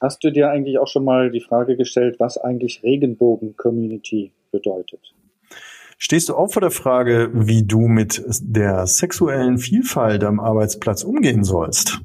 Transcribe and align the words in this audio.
Hast 0.00 0.22
du 0.24 0.30
dir 0.30 0.50
eigentlich 0.50 0.78
auch 0.78 0.88
schon 0.88 1.04
mal 1.04 1.30
die 1.30 1.40
Frage 1.40 1.76
gestellt, 1.76 2.16
was 2.18 2.36
eigentlich 2.38 2.82
Regenbogen-Community 2.82 4.32
bedeutet? 4.50 5.14
Stehst 5.98 6.28
du 6.28 6.34
auch 6.34 6.50
vor 6.50 6.60
der 6.60 6.70
Frage, 6.70 7.30
wie 7.32 7.62
du 7.62 7.80
mit 7.88 8.22
der 8.42 8.86
sexuellen 8.86 9.58
Vielfalt 9.58 10.24
am 10.24 10.40
Arbeitsplatz 10.40 11.04
umgehen 11.04 11.44
sollst? 11.44 12.00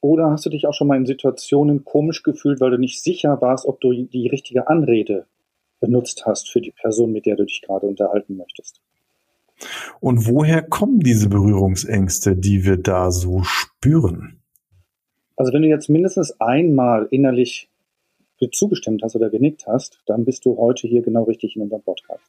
Oder 0.00 0.30
hast 0.30 0.44
du 0.44 0.50
dich 0.50 0.66
auch 0.66 0.74
schon 0.74 0.88
mal 0.88 0.98
in 0.98 1.06
Situationen 1.06 1.84
komisch 1.84 2.22
gefühlt, 2.22 2.60
weil 2.60 2.70
du 2.70 2.78
nicht 2.78 3.02
sicher 3.02 3.40
warst, 3.40 3.64
ob 3.64 3.80
du 3.80 3.92
die 3.92 4.28
richtige 4.28 4.68
Anrede 4.68 5.26
benutzt 5.80 6.24
hast 6.26 6.50
für 6.50 6.60
die 6.60 6.72
Person, 6.72 7.12
mit 7.12 7.24
der 7.24 7.36
du 7.36 7.44
dich 7.44 7.62
gerade 7.62 7.86
unterhalten 7.86 8.36
möchtest? 8.36 8.80
Und 10.00 10.28
woher 10.28 10.62
kommen 10.62 11.00
diese 11.00 11.28
Berührungsängste, 11.28 12.36
die 12.36 12.64
wir 12.64 12.76
da 12.76 13.10
so 13.10 13.42
spüren? 13.42 14.43
Also 15.36 15.52
wenn 15.52 15.62
du 15.62 15.68
jetzt 15.68 15.88
mindestens 15.88 16.40
einmal 16.40 17.08
innerlich 17.10 17.68
zugestimmt 18.52 19.02
hast 19.02 19.16
oder 19.16 19.30
genickt 19.30 19.66
hast, 19.66 20.00
dann 20.06 20.24
bist 20.24 20.44
du 20.44 20.56
heute 20.58 20.86
hier 20.86 21.02
genau 21.02 21.22
richtig 21.24 21.56
in 21.56 21.62
unserem 21.62 21.82
Podcast. 21.82 22.22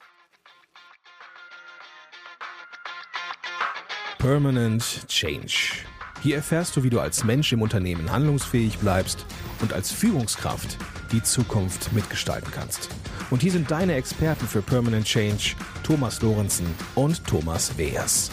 Permanent 4.18 5.08
Change. 5.08 5.84
Hier 6.24 6.38
erfährst 6.38 6.76
du, 6.76 6.84
wie 6.84 6.90
du 6.90 7.00
als 7.00 7.24
Mensch 7.26 7.52
im 7.54 7.62
Unternehmen 7.62 8.12
handlungsfähig 8.12 8.80
bleibst 8.80 9.26
und 9.62 9.74
als 9.74 9.92
Führungskraft 9.92 10.78
die 11.12 11.22
Zukunft 11.22 11.94
mitgestalten 11.94 12.50
kannst. 12.52 12.90
Und 13.30 13.44
hier 13.44 13.52
sind 13.52 13.70
deine 13.70 13.94
Experten 13.94 14.48
für 14.48 14.62
Permanent 14.62 15.06
Change, 15.06 15.56
Thomas 15.84 16.22
Lorenzen 16.22 16.66
und 16.96 17.24
Thomas 17.28 17.78
Weers. 17.78 18.32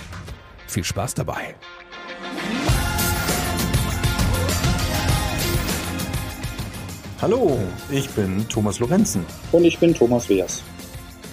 Viel 0.68 0.84
Spaß 0.84 1.14
dabei! 1.14 1.56
Hallo, 7.22 7.56
ich 7.92 8.10
bin 8.10 8.48
Thomas 8.48 8.80
Lorenzen. 8.80 9.24
Und 9.52 9.64
ich 9.64 9.78
bin 9.78 9.94
Thomas 9.94 10.28
Weers. 10.28 10.64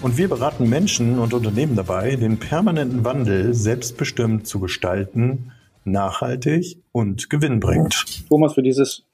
Und 0.04 0.20
wir 0.20 0.30
beraten 0.30 0.70
Menschen 0.70 1.18
und 1.18 1.34
Unternehmen 1.34 1.76
dabei, 1.76 2.16
den 2.16 2.38
permanenten 2.38 3.04
Wandel 3.04 3.56
selbstbestimmt 3.56 4.46
zu 4.46 4.60
gestalten, 4.60 5.52
nachhaltig 5.86 6.78
und 6.92 7.32
gewinnbringend. 7.32 8.28
Thomas, 8.30 8.54
für 8.54 8.62
dieses 8.62 9.08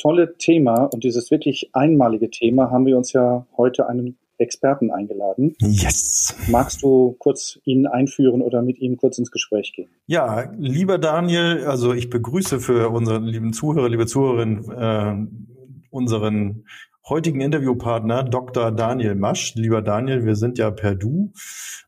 tolle 0.00 0.36
Thema 0.36 0.84
und 0.84 1.02
dieses 1.02 1.32
wirklich 1.32 1.70
einmalige 1.72 2.30
Thema 2.30 2.70
haben 2.70 2.86
wir 2.86 2.96
uns 2.96 3.12
ja 3.12 3.44
heute 3.56 3.88
einen 3.88 4.16
Experten 4.38 4.92
eingeladen. 4.92 5.56
Yes. 5.58 6.36
Magst 6.48 6.80
du 6.84 7.16
kurz 7.18 7.58
ihn 7.64 7.88
einführen 7.88 8.40
oder 8.40 8.62
mit 8.62 8.78
ihm 8.78 8.96
kurz 8.98 9.18
ins 9.18 9.32
Gespräch 9.32 9.72
gehen? 9.74 9.88
Ja, 10.06 10.48
lieber 10.56 10.98
Daniel, 10.98 11.64
also 11.66 11.92
ich 11.92 12.08
begrüße 12.08 12.60
für 12.60 12.90
unsere 12.90 13.18
lieben 13.18 13.52
Zuhörer, 13.52 13.88
liebe 13.88 14.06
Zuhörerinnen, 14.06 14.70
äh, 14.70 15.59
unseren 15.90 16.64
heutigen 17.08 17.40
Interviewpartner 17.40 18.22
Dr. 18.22 18.70
Daniel 18.70 19.14
Masch. 19.14 19.54
Lieber 19.54 19.82
Daniel, 19.82 20.24
wir 20.24 20.36
sind 20.36 20.58
ja 20.58 20.70
per 20.70 20.94
Du. 20.94 21.32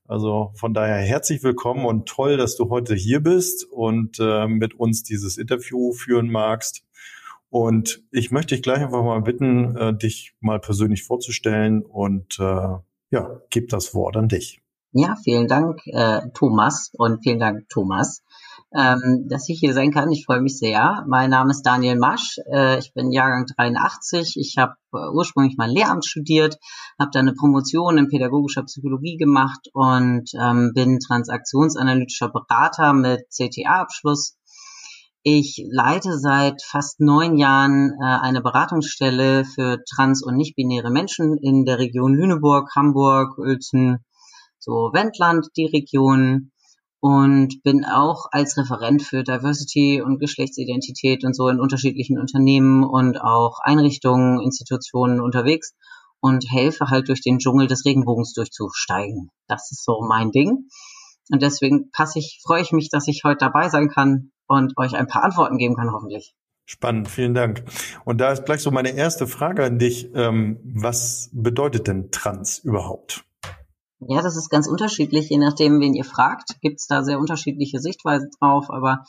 Also 0.06 0.52
von 0.56 0.74
daher 0.74 0.96
herzlich 0.96 1.42
willkommen 1.42 1.86
und 1.86 2.08
toll, 2.08 2.36
dass 2.36 2.56
du 2.56 2.68
heute 2.70 2.94
hier 2.94 3.20
bist 3.20 3.64
und 3.70 4.18
äh, 4.20 4.46
mit 4.48 4.74
uns 4.74 5.02
dieses 5.02 5.38
Interview 5.38 5.92
führen 5.92 6.30
magst. 6.30 6.84
Und 7.50 8.02
ich 8.10 8.30
möchte 8.30 8.54
dich 8.54 8.62
gleich 8.62 8.80
einfach 8.80 9.04
mal 9.04 9.20
bitten, 9.20 9.76
äh, 9.76 9.96
dich 9.96 10.34
mal 10.40 10.58
persönlich 10.58 11.04
vorzustellen 11.04 11.82
und 11.82 12.38
äh, 12.40 12.78
ja, 13.10 13.40
gib 13.50 13.68
das 13.68 13.94
Wort 13.94 14.16
an 14.16 14.28
dich. 14.28 14.62
Ja, 14.92 15.16
vielen 15.22 15.48
Dank, 15.48 15.86
äh, 15.86 16.20
Thomas 16.34 16.90
und 16.96 17.22
vielen 17.22 17.38
Dank, 17.38 17.68
Thomas 17.68 18.22
ähm, 18.74 19.26
dass 19.28 19.48
ich 19.48 19.58
hier 19.60 19.74
sein 19.74 19.90
kann. 19.90 20.10
Ich 20.10 20.24
freue 20.24 20.40
mich 20.40 20.58
sehr. 20.58 21.04
Mein 21.08 21.30
Name 21.30 21.50
ist 21.50 21.62
Daniel 21.62 21.96
Masch. 21.96 22.38
Äh, 22.50 22.78
ich 22.78 22.92
bin 22.94 23.12
Jahrgang 23.12 23.46
83. 23.46 24.36
Ich 24.36 24.56
habe 24.58 24.74
äh, 24.92 25.08
ursprünglich 25.12 25.56
mal 25.56 25.70
Lehramt 25.70 26.06
studiert, 26.06 26.56
habe 26.98 27.10
dann 27.12 27.28
eine 27.28 27.34
Promotion 27.34 27.98
in 27.98 28.08
pädagogischer 28.08 28.62
Psychologie 28.62 29.16
gemacht 29.16 29.68
und 29.72 30.30
ähm, 30.40 30.72
bin 30.74 31.00
transaktionsanalytischer 31.00 32.30
Berater 32.30 32.92
mit 32.92 33.28
CTA-Abschluss. 33.30 34.36
Ich 35.24 35.64
leite 35.70 36.18
seit 36.18 36.62
fast 36.62 36.98
neun 37.00 37.36
Jahren 37.36 37.92
äh, 38.00 38.04
eine 38.04 38.40
Beratungsstelle 38.40 39.44
für 39.44 39.78
trans- 39.84 40.22
und 40.22 40.36
nicht-binäre 40.36 40.90
Menschen 40.90 41.36
in 41.36 41.64
der 41.64 41.78
Region 41.78 42.14
Lüneburg, 42.14 42.70
Hamburg, 42.74 43.38
Uelzen, 43.38 43.98
so 44.58 44.90
Wendland, 44.92 45.48
die 45.56 45.66
Region 45.66 46.51
und 47.02 47.64
bin 47.64 47.84
auch 47.84 48.26
als 48.30 48.56
Referent 48.56 49.02
für 49.02 49.24
Diversity 49.24 50.00
und 50.00 50.20
Geschlechtsidentität 50.20 51.24
und 51.24 51.34
so 51.34 51.48
in 51.48 51.58
unterschiedlichen 51.58 52.16
Unternehmen 52.16 52.84
und 52.84 53.20
auch 53.20 53.58
Einrichtungen, 53.60 54.40
Institutionen 54.40 55.20
unterwegs 55.20 55.74
und 56.20 56.44
helfe 56.48 56.90
halt 56.90 57.08
durch 57.08 57.20
den 57.20 57.38
Dschungel 57.38 57.66
des 57.66 57.84
Regenbogens 57.84 58.34
durchzusteigen. 58.34 59.30
Das 59.48 59.72
ist 59.72 59.84
so 59.84 60.00
mein 60.08 60.30
Ding. 60.30 60.68
Und 61.32 61.42
deswegen 61.42 61.90
passe 61.90 62.20
ich, 62.20 62.40
freue 62.46 62.62
ich 62.62 62.70
mich, 62.70 62.88
dass 62.88 63.08
ich 63.08 63.22
heute 63.24 63.38
dabei 63.38 63.68
sein 63.68 63.88
kann 63.88 64.30
und 64.46 64.78
euch 64.78 64.94
ein 64.94 65.08
paar 65.08 65.24
Antworten 65.24 65.58
geben 65.58 65.74
kann, 65.74 65.90
hoffentlich. 65.90 66.36
Spannend, 66.66 67.08
vielen 67.08 67.34
Dank. 67.34 67.64
Und 68.04 68.20
da 68.20 68.30
ist 68.30 68.44
gleich 68.44 68.62
so 68.62 68.70
meine 68.70 68.90
erste 68.90 69.26
Frage 69.26 69.64
an 69.64 69.80
dich. 69.80 70.08
Ähm, 70.14 70.60
was 70.62 71.30
bedeutet 71.32 71.88
denn 71.88 72.12
Trans 72.12 72.60
überhaupt? 72.60 73.24
Ja, 74.08 74.20
das 74.20 74.36
ist 74.36 74.48
ganz 74.48 74.66
unterschiedlich, 74.66 75.28
je 75.28 75.38
nachdem, 75.38 75.80
wen 75.80 75.94
ihr 75.94 76.04
fragt, 76.04 76.60
gibt's 76.60 76.86
da 76.88 77.04
sehr 77.04 77.20
unterschiedliche 77.20 77.78
Sichtweisen 77.78 78.30
drauf, 78.40 78.66
aber 78.68 79.04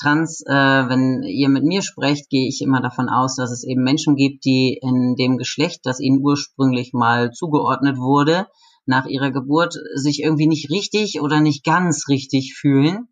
Trans, 0.00 0.42
äh, 0.46 0.52
wenn 0.52 1.22
ihr 1.24 1.48
mit 1.48 1.64
mir 1.64 1.82
sprecht, 1.82 2.30
gehe 2.30 2.48
ich 2.48 2.62
immer 2.62 2.80
davon 2.80 3.08
aus, 3.08 3.34
dass 3.34 3.50
es 3.50 3.64
eben 3.64 3.82
Menschen 3.82 4.14
gibt, 4.16 4.44
die 4.44 4.78
in 4.80 5.16
dem 5.16 5.36
Geschlecht, 5.36 5.80
das 5.82 6.00
ihnen 6.00 6.20
ursprünglich 6.22 6.92
mal 6.94 7.30
zugeordnet 7.32 7.98
wurde, 7.98 8.46
nach 8.86 9.06
ihrer 9.06 9.32
Geburt 9.32 9.74
sich 9.96 10.22
irgendwie 10.22 10.46
nicht 10.46 10.70
richtig 10.70 11.20
oder 11.20 11.40
nicht 11.40 11.64
ganz 11.64 12.08
richtig 12.08 12.54
fühlen. 12.56 13.08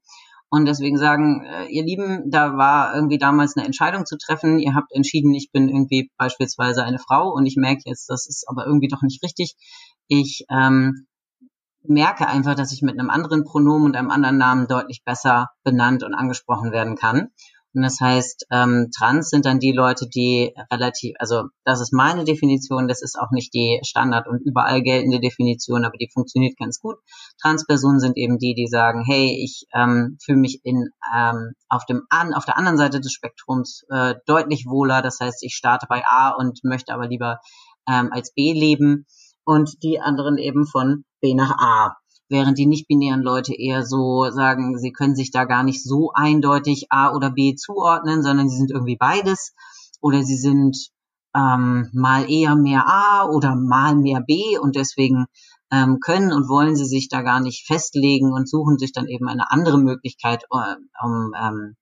Und 0.49 0.65
deswegen 0.67 0.97
sagen, 0.97 1.45
äh, 1.45 1.67
ihr 1.67 1.85
Lieben, 1.85 2.31
da 2.31 2.57
war 2.57 2.95
irgendwie 2.95 3.19
damals 3.19 3.57
eine 3.57 3.67
Entscheidung 3.67 4.07
zu 4.07 4.17
treffen. 4.17 4.59
Ihr 4.61 4.75
habt 4.75 4.93
entschieden, 4.93 5.35
ich 5.35 5.51
bin 5.53 5.69
irgendwie 5.69 6.11
beispielsweise 6.17 6.85
eine 6.85 7.01
Frau 7.01 7.31
und 7.31 7.45
ich 7.47 7.57
merke 7.57 7.83
jetzt, 7.85 8.09
das 8.09 8.27
ist 8.27 8.47
aber 8.49 8.65
irgendwie 8.65 8.89
doch 8.89 9.03
nicht 9.03 9.23
richtig. 9.25 9.57
Ich 10.07 10.47
ähm, 10.49 11.07
merke 11.89 12.27
einfach, 12.27 12.55
dass 12.55 12.73
ich 12.73 12.83
mit 12.83 12.99
einem 12.99 13.11
anderen 13.11 13.45
Pronomen 13.45 13.87
und 13.87 13.97
einem 13.97 14.11
anderen 14.11 14.39
Namen 14.39 14.67
deutlich 14.67 15.03
besser 15.05 15.51
benannt 15.65 16.03
und 16.03 16.15
angesprochen 16.15 16.73
werden 16.73 16.97
kann. 16.97 17.29
Und 17.77 17.83
das 17.83 18.01
heißt, 18.01 18.47
ähm, 18.51 18.89
trans 18.97 19.29
sind 19.29 19.45
dann 19.45 19.59
die 19.59 19.73
Leute, 19.73 20.09
die 20.09 20.55
relativ, 20.73 21.15
also 21.19 21.49
das 21.65 21.83
ist 21.83 21.93
meine 21.93 22.25
Definition, 22.25 22.89
das 22.89 23.03
ist 23.03 23.19
auch 23.21 23.31
nicht 23.33 23.53
die 23.53 23.81
Standard 23.85 24.27
und 24.29 24.41
überall 24.47 24.81
geltende 24.81 25.21
Definition, 25.21 25.85
aber 25.85 25.99
die 25.99 26.09
funktioniert 26.11 26.57
ganz 26.57 26.81
gut. 26.81 26.97
Transpersonen 27.43 28.01
sind 28.01 28.17
eben 28.17 28.39
die, 28.39 28.55
die 28.55 28.67
sagen, 28.67 29.05
hey, 29.07 29.39
ich 29.45 29.67
ähm, 29.75 30.17
fühle 30.25 30.39
mich 30.39 30.61
in 30.65 30.89
ähm, 31.15 31.53
auf 31.69 31.85
dem 31.85 32.01
an 32.09 32.33
auf 32.33 32.47
der 32.47 32.57
anderen 32.57 32.79
Seite 32.79 32.99
des 32.99 33.13
Spektrums 33.13 33.85
äh, 33.91 34.15
deutlich 34.25 34.65
wohler. 34.67 35.03
Das 35.03 35.21
heißt, 35.21 35.43
ich 35.43 35.55
starte 35.55 35.85
bei 35.87 36.03
A 36.07 36.31
und 36.31 36.65
möchte 36.65 36.95
aber 36.95 37.07
lieber 37.09 37.41
ähm, 37.87 38.11
als 38.11 38.33
B 38.33 38.55
leben 38.55 39.05
und 39.47 39.83
die 39.83 40.01
anderen 40.01 40.37
eben 40.37 40.67
von 40.67 41.05
B 41.23 41.35
nach 41.35 41.57
A. 41.59 41.97
Während 42.29 42.59
die 42.59 42.67
nicht-binären 42.67 43.23
Leute 43.23 43.55
eher 43.55 43.87
so 43.87 44.29
sagen, 44.31 44.77
sie 44.79 44.91
können 44.91 45.15
sich 45.15 45.31
da 45.31 45.45
gar 45.45 45.63
nicht 45.63 45.83
so 45.83 46.11
eindeutig 46.13 46.87
A 46.91 47.15
oder 47.15 47.31
B 47.31 47.55
zuordnen, 47.55 48.23
sondern 48.23 48.49
sie 48.49 48.57
sind 48.57 48.73
irgendwie 48.73 48.97
beides. 48.97 49.55
Oder 50.01 50.25
sie 50.25 50.37
sind 50.37 50.77
ähm, 51.37 51.89
mal 51.93 52.29
eher 52.29 52.57
mehr 52.57 52.85
A 52.89 53.29
oder 53.29 53.55
mal 53.55 53.95
mehr 53.95 54.21
B 54.21 54.59
und 54.59 54.75
deswegen 54.75 55.27
ähm, 55.71 56.01
können 56.01 56.33
und 56.33 56.49
wollen 56.49 56.75
sie 56.75 56.85
sich 56.85 57.09
da 57.09 57.23
gar 57.23 57.41
nicht 57.41 57.67
festlegen 57.67 58.33
und 58.33 58.49
suchen 58.49 58.79
sich 58.79 58.93
dann 58.93 59.07
eben 59.07 59.29
eine 59.29 59.51
andere 59.51 59.79
Möglichkeit, 59.79 60.45
äh, 60.51 60.77
um 61.05 61.33
ähm, 61.41 61.77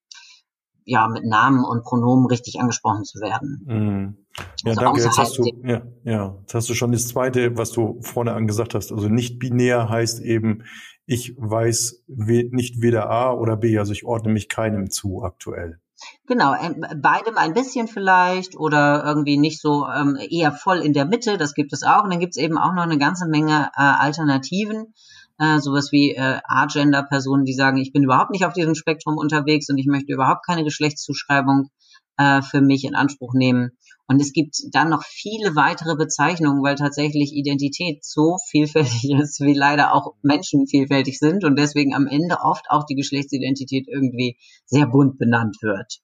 ja 0.85 1.09
mit 1.09 1.25
Namen 1.25 1.65
und 1.65 1.83
Pronomen 1.83 2.27
richtig 2.27 2.61
angesprochen 2.61 3.05
zu 3.05 3.21
werden. 3.21 3.65
Mhm. 3.67 4.17
Ja, 4.65 4.71
also 4.71 4.81
danke. 4.81 5.01
Jetzt 5.03 5.19
hast 5.19 5.39
du, 5.39 5.45
ja, 5.63 5.83
ja, 6.05 6.37
jetzt 6.41 6.55
hast 6.55 6.69
du 6.69 6.75
schon 6.75 6.93
das 6.93 7.09
zweite, 7.09 7.57
was 7.57 7.71
du 7.73 8.01
vorne 8.03 8.33
angesagt 8.33 8.75
hast. 8.75 8.93
Also 8.93 9.09
nicht 9.09 9.39
binär 9.39 9.89
heißt 9.89 10.21
eben, 10.21 10.65
ich 11.07 11.35
weiß 11.37 12.05
nicht 12.07 12.81
weder 12.81 13.11
A 13.11 13.33
oder 13.33 13.57
B, 13.57 13.79
also 13.79 13.93
ich 13.93 14.05
ordne 14.05 14.33
mich 14.33 14.49
keinem 14.49 14.91
zu 14.91 15.23
aktuell. 15.23 15.81
Genau, 16.27 16.55
beidem 16.97 17.37
ein 17.37 17.55
bisschen 17.55 17.89
vielleicht 17.89 18.57
oder 18.57 19.05
irgendwie 19.05 19.37
nicht 19.37 19.61
so 19.61 19.87
ähm, 19.87 20.19
eher 20.31 20.53
voll 20.53 20.79
in 20.79 20.93
der 20.93 21.05
Mitte, 21.05 21.39
das 21.39 21.55
gibt 21.55 21.73
es 21.73 21.83
auch. 21.83 22.05
Und 22.05 22.11
dann 22.11 22.21
gibt 22.21 22.37
es 22.37 22.43
eben 22.43 22.59
auch 22.59 22.75
noch 22.75 22.83
eine 22.83 22.99
ganze 22.99 23.27
Menge 23.27 23.71
äh, 23.77 23.83
Alternativen 23.83 24.93
äh, 25.39 25.59
sowas 25.59 25.91
wie 25.93 26.15
äh, 26.15 26.39
Agender-Personen, 26.45 27.45
die 27.45 27.55
sagen, 27.55 27.79
ich 27.79 27.93
bin 27.93 28.05
überhaupt 28.05 28.31
nicht 28.31 28.45
auf 28.45 28.53
diesem 28.53 28.75
Spektrum 28.75 29.17
unterwegs 29.17 29.69
und 29.69 29.79
ich 29.79 29.87
möchte 29.87 30.13
überhaupt 30.13 30.47
keine 30.47 30.65
Geschlechtszuschreibung 30.65 31.71
äh, 32.17 32.43
für 32.43 32.61
mich 32.61 32.85
in 32.85 32.95
Anspruch 32.95 33.35
nehmen. 33.35 33.73
Und 34.07 34.21
es 34.21 34.33
gibt 34.33 34.57
dann 34.73 34.91
noch 34.91 35.03
viele 35.03 35.57
weitere 35.57 35.97
Bezeichnungen, 35.97 36.63
weil 36.63 36.75
tatsächlich 36.75 37.33
Identität 37.33 38.05
so 38.05 38.37
vielfältig 38.51 39.11
ist, 39.21 39.41
wie 39.41 39.55
leider 39.55 39.95
auch 39.95 40.15
Menschen 40.23 40.67
vielfältig 40.67 41.19
sind 41.19 41.45
und 41.45 41.59
deswegen 41.59 41.95
am 41.95 42.07
Ende 42.07 42.37
oft 42.43 42.67
auch 42.69 42.85
die 42.85 42.97
Geschlechtsidentität 42.97 43.89
irgendwie 43.89 44.37
sehr 44.67 44.87
bunt 44.87 45.19
benannt 45.19 45.57
wird. 45.63 46.01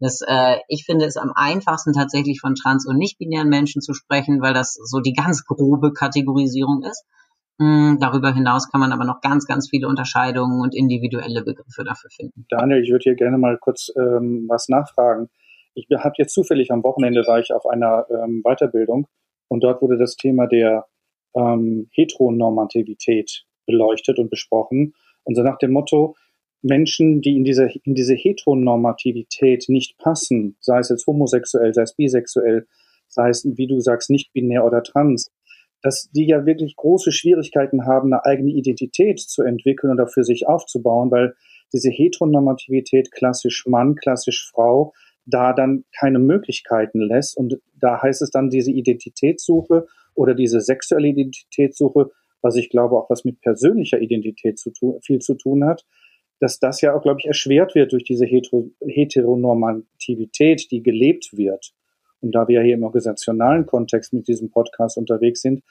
Das, 0.00 0.20
äh, 0.26 0.56
ich 0.68 0.84
finde 0.84 1.06
es 1.06 1.16
am 1.16 1.32
einfachsten 1.34 1.92
tatsächlich 1.92 2.40
von 2.40 2.56
trans- 2.56 2.86
und 2.86 2.98
nicht-binären 2.98 3.48
Menschen 3.48 3.80
zu 3.80 3.94
sprechen, 3.94 4.42
weil 4.42 4.52
das 4.52 4.74
so 4.74 5.00
die 5.00 5.12
ganz 5.12 5.44
grobe 5.44 5.92
Kategorisierung 5.92 6.82
ist. 6.82 7.04
Mm, 7.58 7.98
darüber 8.00 8.34
hinaus 8.34 8.70
kann 8.70 8.80
man 8.80 8.92
aber 8.92 9.04
noch 9.04 9.20
ganz, 9.20 9.46
ganz 9.46 9.68
viele 9.70 9.86
Unterscheidungen 9.86 10.60
und 10.60 10.74
individuelle 10.74 11.42
Begriffe 11.42 11.84
dafür 11.84 12.10
finden. 12.10 12.46
Daniel, 12.48 12.82
ich 12.82 12.90
würde 12.90 13.04
hier 13.04 13.14
gerne 13.14 13.38
mal 13.38 13.58
kurz 13.58 13.92
ähm, 13.96 14.46
was 14.48 14.68
nachfragen. 14.68 15.28
Ich 15.74 15.86
habe 15.96 16.14
jetzt 16.18 16.34
zufällig 16.34 16.70
am 16.70 16.82
Wochenende 16.82 17.24
war 17.26 17.38
ich 17.38 17.52
auf 17.52 17.66
einer 17.66 18.06
ähm, 18.10 18.42
Weiterbildung 18.42 19.06
und 19.48 19.62
dort 19.62 19.82
wurde 19.82 19.98
das 19.98 20.16
Thema 20.16 20.46
der 20.46 20.86
ähm, 21.34 21.88
Heteronormativität 21.92 23.44
beleuchtet 23.66 24.18
und 24.18 24.30
besprochen. 24.30 24.94
Und 25.24 25.34
so 25.36 25.42
nach 25.42 25.58
dem 25.58 25.72
Motto, 25.72 26.16
Menschen, 26.62 27.20
die 27.20 27.36
in 27.36 27.44
diese, 27.44 27.68
in 27.84 27.94
diese 27.94 28.14
Heteronormativität 28.14 29.66
nicht 29.68 29.98
passen, 29.98 30.56
sei 30.60 30.78
es 30.78 30.88
jetzt 30.88 31.06
homosexuell, 31.06 31.74
sei 31.74 31.82
es 31.82 31.94
bisexuell, 31.94 32.66
sei 33.08 33.28
es, 33.28 33.44
wie 33.44 33.66
du 33.66 33.80
sagst, 33.80 34.10
nicht 34.10 34.32
binär 34.32 34.64
oder 34.64 34.82
trans, 34.82 35.30
dass 35.84 36.10
die 36.12 36.26
ja 36.26 36.46
wirklich 36.46 36.76
große 36.76 37.12
Schwierigkeiten 37.12 37.84
haben, 37.84 38.10
eine 38.10 38.24
eigene 38.24 38.52
Identität 38.52 39.20
zu 39.20 39.42
entwickeln 39.42 39.92
oder 39.92 40.06
für 40.06 40.24
sich 40.24 40.48
aufzubauen, 40.48 41.10
weil 41.10 41.34
diese 41.74 41.90
Heteronormativität 41.90 43.12
klassisch 43.12 43.66
Mann, 43.66 43.94
klassisch 43.94 44.48
Frau 44.50 44.94
da 45.26 45.52
dann 45.52 45.84
keine 45.98 46.18
Möglichkeiten 46.18 47.02
lässt. 47.02 47.36
Und 47.36 47.60
da 47.78 48.00
heißt 48.00 48.22
es 48.22 48.30
dann 48.30 48.48
diese 48.48 48.70
Identitätssuche 48.70 49.86
oder 50.14 50.34
diese 50.34 50.62
sexuelle 50.62 51.08
Identitätssuche, 51.08 52.10
was 52.40 52.56
ich 52.56 52.70
glaube 52.70 52.96
auch 52.96 53.10
was 53.10 53.26
mit 53.26 53.42
persönlicher 53.42 54.00
Identität 54.00 54.58
zu 54.58 54.70
tun, 54.70 55.02
viel 55.02 55.18
zu 55.18 55.34
tun 55.34 55.66
hat, 55.66 55.84
dass 56.40 56.58
das 56.58 56.80
ja 56.80 56.96
auch, 56.96 57.02
glaube 57.02 57.20
ich, 57.20 57.26
erschwert 57.26 57.74
wird 57.74 57.92
durch 57.92 58.04
diese 58.04 58.24
Heteronormativität, 58.24 60.70
die 60.70 60.82
gelebt 60.82 61.36
wird. 61.36 61.74
Und 62.24 62.32
da 62.32 62.48
wir 62.48 62.62
hier 62.62 62.74
im 62.74 62.82
organisationalen 62.82 63.66
Kontext 63.66 64.12
mit 64.12 64.26
diesem 64.26 64.50
Podcast 64.50 64.96
unterwegs 64.96 65.42
sind, 65.42 65.62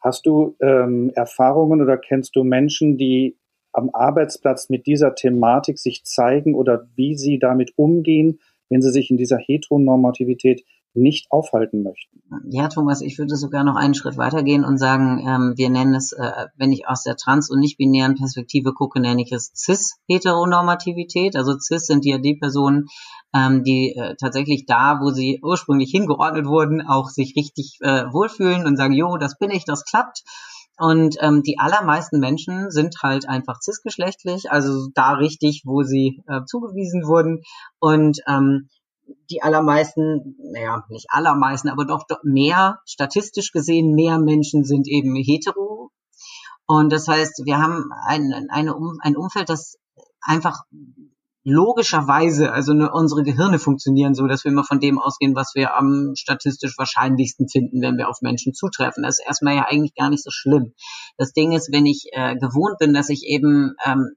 hast 0.00 0.26
du 0.26 0.56
ähm, 0.60 1.10
Erfahrungen 1.14 1.80
oder 1.80 1.96
kennst 1.96 2.36
du 2.36 2.44
Menschen, 2.44 2.96
die 2.96 3.36
am 3.72 3.90
Arbeitsplatz 3.92 4.68
mit 4.68 4.86
dieser 4.86 5.14
Thematik 5.14 5.78
sich 5.78 6.04
zeigen 6.04 6.54
oder 6.54 6.88
wie 6.96 7.16
sie 7.16 7.38
damit 7.38 7.72
umgehen, 7.76 8.40
wenn 8.68 8.82
sie 8.82 8.90
sich 8.90 9.10
in 9.10 9.16
dieser 9.16 9.38
Heteronormativität 9.38 10.64
nicht 10.94 11.26
aufhalten 11.30 11.82
möchten. 11.82 12.22
Ja, 12.48 12.68
Thomas, 12.68 13.00
ich 13.00 13.18
würde 13.18 13.36
sogar 13.36 13.64
noch 13.64 13.76
einen 13.76 13.94
Schritt 13.94 14.16
weitergehen 14.16 14.64
und 14.64 14.78
sagen, 14.78 15.24
ähm, 15.26 15.54
wir 15.56 15.70
nennen 15.70 15.94
es, 15.94 16.12
äh, 16.12 16.46
wenn 16.56 16.72
ich 16.72 16.88
aus 16.88 17.02
der 17.02 17.16
trans- 17.16 17.50
und 17.50 17.60
nicht-binären 17.60 18.16
Perspektive 18.16 18.72
gucke, 18.72 19.00
nenne 19.00 19.22
ich 19.22 19.32
es 19.32 19.52
Cis-Heteronormativität. 19.54 21.36
Also 21.36 21.58
Cis 21.58 21.86
sind 21.86 22.04
ja 22.04 22.18
die 22.18 22.36
Personen, 22.36 22.86
ähm, 23.34 23.62
die 23.62 23.94
äh, 23.96 24.16
tatsächlich 24.16 24.66
da, 24.66 25.00
wo 25.00 25.10
sie 25.10 25.40
ursprünglich 25.42 25.90
hingeordnet 25.90 26.46
wurden, 26.46 26.86
auch 26.86 27.08
sich 27.08 27.34
richtig 27.36 27.78
äh, 27.80 28.04
wohlfühlen 28.12 28.66
und 28.66 28.76
sagen, 28.76 28.94
jo, 28.94 29.16
das 29.16 29.38
bin 29.38 29.50
ich, 29.50 29.64
das 29.64 29.84
klappt. 29.84 30.22
Und 30.78 31.16
ähm, 31.20 31.42
die 31.42 31.58
allermeisten 31.58 32.20
Menschen 32.20 32.70
sind 32.70 32.96
halt 33.02 33.28
einfach 33.28 33.60
cisgeschlechtlich, 33.60 34.50
also 34.50 34.88
da 34.94 35.12
richtig, 35.12 35.62
wo 35.66 35.82
sie 35.82 36.22
äh, 36.26 36.40
zugewiesen 36.46 37.02
wurden. 37.06 37.42
Und 37.80 38.18
ähm, 38.26 38.70
die 39.30 39.42
allermeisten, 39.42 40.36
naja, 40.52 40.84
nicht 40.88 41.06
allermeisten, 41.10 41.68
aber 41.68 41.84
doch, 41.84 42.04
mehr, 42.22 42.80
statistisch 42.84 43.52
gesehen, 43.52 43.94
mehr 43.94 44.18
Menschen 44.18 44.64
sind 44.64 44.88
eben 44.88 45.14
hetero. 45.16 45.90
Und 46.66 46.92
das 46.92 47.08
heißt, 47.08 47.42
wir 47.44 47.58
haben 47.58 47.90
ein, 48.06 48.48
eine, 48.50 48.74
ein 49.00 49.16
Umfeld, 49.16 49.48
das 49.48 49.76
einfach 50.20 50.62
logischerweise, 51.42 52.52
also 52.52 52.74
ne, 52.74 52.90
unsere 52.92 53.22
Gehirne 53.22 53.58
funktionieren 53.58 54.14
so, 54.14 54.26
dass 54.26 54.44
wir 54.44 54.52
immer 54.52 54.64
von 54.64 54.78
dem 54.78 54.98
ausgehen, 54.98 55.34
was 55.34 55.54
wir 55.54 55.76
am 55.76 56.12
statistisch 56.14 56.76
wahrscheinlichsten 56.76 57.48
finden, 57.48 57.80
wenn 57.80 57.96
wir 57.96 58.08
auf 58.08 58.20
Menschen 58.20 58.52
zutreffen. 58.52 59.02
Das 59.02 59.18
ist 59.18 59.26
erstmal 59.26 59.56
ja 59.56 59.66
eigentlich 59.68 59.94
gar 59.94 60.10
nicht 60.10 60.22
so 60.22 60.30
schlimm. 60.30 60.74
Das 61.16 61.32
Ding 61.32 61.52
ist, 61.52 61.72
wenn 61.72 61.86
ich 61.86 62.08
äh, 62.12 62.36
gewohnt 62.36 62.78
bin, 62.78 62.92
dass 62.92 63.08
ich 63.08 63.24
eben 63.24 63.74
ähm, 63.84 64.10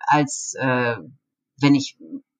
als, 0.00 0.54
äh, 0.58 0.96
wenn 1.60 1.74
ich 1.74 1.96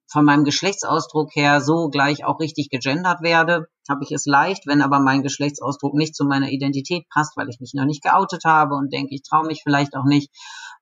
von 0.07 0.25
meinem 0.25 0.45
Geschlechtsausdruck 0.45 1.35
her 1.35 1.61
so 1.61 1.89
gleich 1.89 2.25
auch 2.25 2.41
richtig 2.41 2.71
gegendert 2.71 3.23
werde, 3.23 3.67
habe 3.89 4.05
ich 4.05 4.13
es 4.13 4.27
leicht. 4.27 4.67
Wenn 4.67 4.83
aber 4.83 5.01
mein 5.01 5.23
Geschlechtsausdruck 5.23 5.95
nicht 5.95 6.15
zu 6.15 6.25
meiner 6.25 6.51
Identität 6.51 7.09
passt, 7.13 7.37
weil 7.37 7.49
ich 7.49 7.61
mich 7.61 7.73
noch 7.75 7.85
nicht 7.85 8.03
geoutet 8.03 8.45
habe 8.45 8.75
und 8.75 8.93
denke, 8.93 9.15
ich 9.15 9.23
traue 9.23 9.47
mich 9.47 9.63
vielleicht 9.63 9.97
auch 9.97 10.05
nicht, 10.05 10.31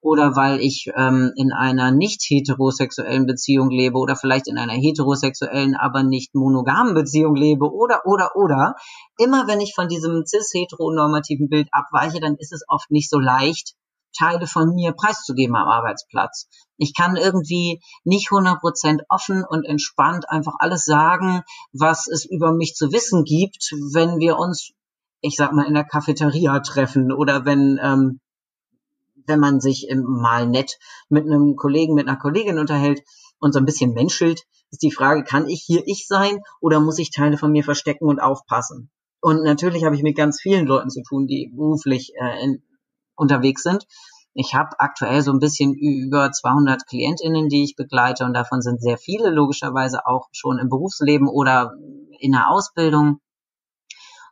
oder 0.01 0.35
weil 0.35 0.61
ich 0.61 0.91
ähm, 0.97 1.33
in 1.37 1.53
einer 1.53 1.93
nicht 1.93 2.23
heterosexuellen 2.29 3.25
Beziehung 3.25 3.71
lebe 3.71 3.99
oder 3.99 4.17
vielleicht 4.17 4.49
in 4.49 4.59
einer 4.59 4.73
heterosexuellen, 4.73 5.77
aber 5.77 6.03
nicht 6.03 6.35
monogamen 6.35 6.95
Beziehung 6.95 7.37
lebe 7.37 7.73
oder, 7.73 8.03
oder, 8.05 8.33
oder. 8.35 8.75
Immer 9.17 9.47
wenn 9.47 9.61
ich 9.61 9.75
von 9.75 9.87
diesem 9.87 10.25
cis-heteronormativen 10.27 11.49
Bild 11.49 11.69
abweiche, 11.71 12.21
dann 12.21 12.35
ist 12.37 12.53
es 12.53 12.65
oft 12.69 12.91
nicht 12.91 13.09
so 13.09 13.21
leicht, 13.21 13.75
Teile 14.13 14.47
von 14.47 14.75
mir 14.75 14.93
preiszugeben 14.93 15.57
am 15.57 15.69
Arbeitsplatz. 15.69 16.49
Ich 16.77 16.95
kann 16.95 17.17
irgendwie 17.17 17.81
nicht 18.05 18.29
100% 18.29 19.03
offen 19.09 19.45
und 19.45 19.65
entspannt 19.65 20.29
einfach 20.29 20.55
alles 20.59 20.85
sagen, 20.85 21.43
was 21.73 22.07
es 22.09 22.25
über 22.25 22.53
mich 22.53 22.75
zu 22.75 22.93
wissen 22.93 23.25
gibt, 23.25 23.73
wenn 23.93 24.19
wir 24.19 24.39
uns, 24.39 24.73
ich 25.21 25.37
sag 25.37 25.53
mal, 25.53 25.67
in 25.67 25.75
der 25.75 25.85
Cafeteria 25.85 26.61
treffen 26.61 27.13
oder 27.13 27.45
wenn, 27.45 27.79
ähm, 27.83 28.21
wenn 29.27 29.41
man 29.41 29.61
sich 29.61 29.89
mal 29.95 30.49
nett 30.49 30.79
mit 31.09 31.25
einem 31.27 31.57
Kollegen, 31.57 31.95
mit 31.95 32.09
einer 32.09 32.19
Kollegin 32.19 32.59
unterhält 32.59 33.03
und 33.39 33.53
so 33.53 33.59
ein 33.59 33.65
bisschen 33.65 33.93
menschelt, 33.93 34.43
ist 34.71 34.83
die 34.83 34.91
Frage, 34.91 35.23
kann 35.23 35.49
ich 35.49 35.63
hier 35.65 35.83
ich 35.87 36.07
sein 36.09 36.41
oder 36.61 36.81
muss 36.81 36.99
ich 36.99 37.11
Teile 37.11 37.39
von 37.39 37.53
mir 37.53 37.63
verstecken 37.63 38.07
und 38.07 38.21
aufpassen? 38.21 38.91
Und 39.21 39.45
natürlich 39.45 39.85
habe 39.85 39.95
ich 39.95 40.03
mit 40.03 40.17
ganz 40.17 40.41
vielen 40.41 40.67
Leuten 40.67 40.91
zu 40.91 41.03
tun, 41.03 41.29
die 41.29 41.53
beruflich 41.55 42.13
äh, 42.21 42.43
in, 42.43 42.63
unterwegs 43.17 43.63
sind. 43.63 43.87
Ich 44.35 44.55
habe 44.55 44.81
aktuell 44.81 45.21
so 45.23 45.31
ein 45.31 45.39
bisschen 45.39 45.75
über 45.75 46.33
200 46.33 46.87
Klientinnen, 46.87 47.49
die 47.49 47.65
ich 47.65 47.77
begleite 47.77 48.25
und 48.25 48.35
davon 48.35 48.63
sind 48.63 48.81
sehr 48.81 48.97
viele 48.97 49.31
logischerweise 49.31 50.07
auch 50.07 50.29
schon 50.33 50.59
im 50.59 50.69
Berufsleben 50.69 51.29
oder 51.29 51.75
in 52.19 52.33
der 52.33 52.49
Ausbildung. 52.49 53.21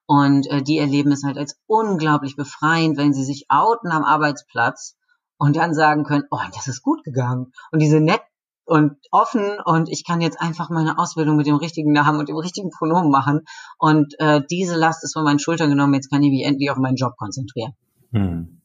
Und 0.06 0.47
äh, 0.49 0.62
die 0.62 0.79
erleben 0.79 1.12
es 1.12 1.23
halt 1.23 1.38
als 1.38 1.61
unglaublich 1.67 2.35
befreiend, 2.35 2.97
wenn 2.97 3.12
sie 3.12 3.25
sich 3.25 3.47
outen 3.49 3.93
am 3.93 4.03
Arbeitsplatz 4.03 4.97
und 5.37 5.56
dann 5.56 5.75
sagen 5.75 6.05
können, 6.05 6.25
oh, 6.31 6.41
das 6.55 6.67
ist 6.67 6.82
gut 6.82 7.05
gegangen. 7.05 7.53
Und 7.71 7.81
diese 7.81 8.00
nett 8.00 8.23
und 8.65 8.97
offen 9.11 9.59
und 9.65 9.88
ich 9.88 10.06
kann 10.06 10.21
jetzt 10.21 10.41
einfach 10.41 10.71
meine 10.71 10.99
Ausbildung 10.99 11.37
mit 11.37 11.47
dem 11.47 11.56
richtigen 11.56 11.93
Namen 11.93 12.21
und 12.21 12.29
dem 12.29 12.37
richtigen 12.37 12.71
Pronomen 12.71 13.11
machen. 13.11 13.43
Und 13.79 14.15
äh, 14.19 14.43
diese 14.49 14.77
Last 14.77 15.05
ist 15.05 15.12
von 15.12 15.25
meinen 15.25 15.39
Schultern 15.39 15.70
genommen, 15.70 15.94
jetzt 15.94 16.10
kann 16.10 16.22
ich 16.22 16.31
mich 16.31 16.44
endlich 16.44 16.70
auf 16.70 16.79
meinen 16.79 16.96
Job 16.96 17.17
konzentrieren. 17.17 17.72
Hm. 18.13 18.59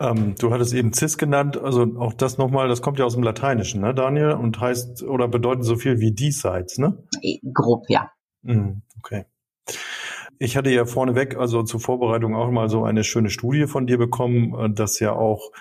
Ähm, 0.00 0.34
du 0.38 0.52
hattest 0.52 0.74
eben 0.74 0.92
cis 0.92 1.18
genannt, 1.18 1.56
also 1.56 1.86
auch 1.98 2.12
das 2.12 2.38
nochmal, 2.38 2.68
das 2.68 2.82
kommt 2.82 2.98
ja 2.98 3.04
aus 3.04 3.14
dem 3.14 3.22
Lateinischen, 3.22 3.80
ne, 3.80 3.94
Daniel, 3.94 4.32
und 4.32 4.60
heißt 4.60 5.02
oder 5.02 5.28
bedeutet 5.28 5.64
so 5.64 5.76
viel 5.76 6.00
wie 6.00 6.12
diesseits, 6.12 6.78
ne? 6.78 6.98
Grob, 7.52 7.84
ja. 7.88 8.10
Mm, 8.42 8.82
okay. 8.98 9.26
Ich 10.38 10.56
hatte 10.56 10.70
ja 10.70 10.86
vorneweg, 10.86 11.36
also 11.36 11.62
zur 11.62 11.78
Vorbereitung 11.78 12.34
auch 12.34 12.50
mal 12.50 12.68
so 12.68 12.84
eine 12.84 13.04
schöne 13.04 13.30
Studie 13.30 13.66
von 13.66 13.86
dir 13.86 13.98
bekommen, 13.98 14.54
äh, 14.58 14.70
dass 14.74 14.98
ja 14.98 15.12
auch 15.12 15.52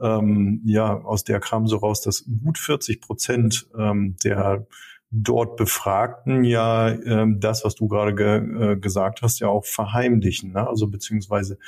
ähm, 0.00 0.62
ja 0.64 1.02
aus 1.02 1.24
der 1.24 1.40
kam 1.40 1.66
so 1.66 1.76
raus, 1.76 2.00
dass 2.00 2.24
gut 2.42 2.58
40 2.58 3.00
Prozent 3.00 3.68
ähm, 3.78 4.16
der 4.24 4.66
dort 5.12 5.56
Befragten 5.56 6.42
ja 6.42 6.88
ähm, 6.88 7.38
das, 7.38 7.64
was 7.64 7.74
du 7.74 7.86
gerade 7.86 8.14
ge 8.14 8.72
äh, 8.72 8.76
gesagt 8.76 9.20
hast, 9.20 9.40
ja 9.40 9.48
auch 9.48 9.66
verheimlichen, 9.66 10.52
ne? 10.52 10.66
also 10.66 10.88
beziehungsweise 10.88 11.58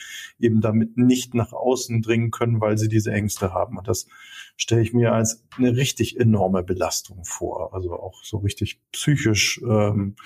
eben 0.41 0.63
damit 0.63 0.97
nicht 0.97 1.35
nach 1.35 1.53
außen 1.53 2.01
dringen 2.01 2.31
können, 2.31 2.63
weil 2.63 2.79
sie 2.79 2.89
diese 2.89 3.13
Ängste 3.13 3.53
haben. 3.53 3.77
Und 3.77 3.87
das 3.87 4.07
stelle 4.57 4.81
ich 4.81 4.95
mir 4.95 5.13
als 5.13 5.45
eine 5.59 5.77
richtig 5.77 6.19
enorme 6.19 6.63
Belastung 6.63 7.25
vor, 7.25 7.75
also 7.75 7.93
auch 7.93 8.25
so 8.25 8.39
richtig 8.39 8.81
psychisch 8.93 9.61
ähm, 9.63 10.17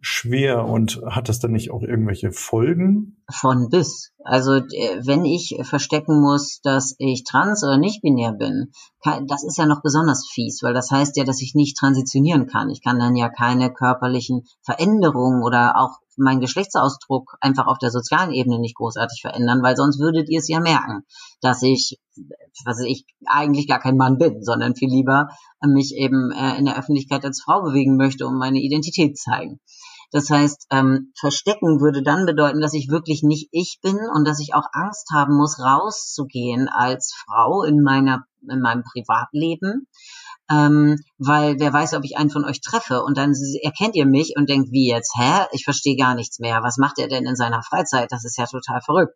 schwer 0.00 0.64
und 0.64 1.00
hat 1.06 1.28
das 1.28 1.38
dann 1.38 1.52
nicht 1.52 1.70
auch 1.70 1.82
irgendwelche 1.82 2.32
Folgen? 2.32 3.22
Von 3.30 3.68
bis. 3.70 4.12
Also 4.24 4.52
wenn 4.52 5.24
ich 5.24 5.56
verstecken 5.62 6.20
muss, 6.20 6.60
dass 6.62 6.96
ich 6.98 7.22
trans 7.22 7.62
oder 7.62 7.78
nicht 7.78 8.02
binär 8.02 8.32
bin, 8.32 8.72
das 9.26 9.42
ist 9.42 9.58
ja 9.58 9.66
noch 9.66 9.82
besonders 9.82 10.28
fies, 10.28 10.62
weil 10.62 10.74
das 10.74 10.90
heißt 10.90 11.16
ja, 11.16 11.24
dass 11.24 11.42
ich 11.42 11.54
nicht 11.54 11.76
transitionieren 11.76 12.46
kann. 12.46 12.70
Ich 12.70 12.82
kann 12.82 13.00
dann 13.00 13.16
ja 13.16 13.28
keine 13.28 13.72
körperlichen 13.72 14.44
Veränderungen 14.62 15.42
oder 15.42 15.76
auch 15.76 15.98
meinen 16.16 16.40
Geschlechtsausdruck 16.40 17.36
einfach 17.40 17.66
auf 17.66 17.78
der 17.78 17.90
sozialen 17.90 18.32
Ebene 18.32 18.60
nicht 18.60 18.76
großartig 18.76 19.20
verändern, 19.22 19.62
weil 19.62 19.76
sonst 19.76 19.98
würdet 19.98 20.28
ihr 20.28 20.38
es 20.38 20.48
ja 20.48 20.60
merken, 20.60 21.04
dass 21.40 21.62
ich, 21.62 21.98
was 22.64 22.80
ich 22.80 23.04
eigentlich 23.26 23.66
gar 23.66 23.80
kein 23.80 23.96
Mann 23.96 24.18
bin, 24.18 24.42
sondern 24.42 24.76
viel 24.76 24.90
lieber 24.90 25.28
mich 25.66 25.94
eben 25.96 26.30
äh, 26.30 26.56
in 26.58 26.66
der 26.66 26.78
Öffentlichkeit 26.78 27.24
als 27.24 27.42
Frau 27.42 27.62
bewegen 27.62 27.96
möchte, 27.96 28.26
um 28.26 28.38
meine 28.38 28.60
Identität 28.60 29.18
zeigen. 29.18 29.60
Das 30.12 30.28
heißt, 30.28 30.66
ähm, 30.70 31.12
verstecken 31.18 31.80
würde 31.80 32.02
dann 32.02 32.26
bedeuten, 32.26 32.60
dass 32.60 32.74
ich 32.74 32.90
wirklich 32.90 33.22
nicht 33.22 33.48
ich 33.50 33.78
bin 33.82 33.98
und 34.14 34.28
dass 34.28 34.40
ich 34.40 34.54
auch 34.54 34.66
Angst 34.72 35.08
haben 35.12 35.34
muss, 35.36 35.58
rauszugehen 35.58 36.68
als 36.68 37.14
Frau 37.24 37.62
in 37.62 37.82
meiner 37.82 38.26
in 38.50 38.60
meinem 38.60 38.82
Privatleben. 38.82 39.86
Ähm, 40.50 40.98
weil 41.18 41.58
wer 41.58 41.72
weiß, 41.72 41.94
ob 41.94 42.04
ich 42.04 42.16
einen 42.16 42.30
von 42.30 42.44
euch 42.44 42.60
treffe. 42.60 43.02
Und 43.02 43.16
dann 43.16 43.32
erkennt 43.62 43.94
ihr 43.94 44.06
mich 44.06 44.34
und 44.36 44.48
denkt, 44.48 44.70
wie 44.72 44.88
jetzt, 44.88 45.14
hä, 45.16 45.46
ich 45.52 45.64
verstehe 45.64 45.96
gar 45.96 46.14
nichts 46.14 46.38
mehr, 46.38 46.62
was 46.62 46.76
macht 46.76 46.98
er 46.98 47.08
denn 47.08 47.26
in 47.26 47.36
seiner 47.36 47.62
Freizeit? 47.62 48.10
Das 48.10 48.24
ist 48.24 48.36
ja 48.36 48.46
total 48.46 48.80
verrückt. 48.80 49.14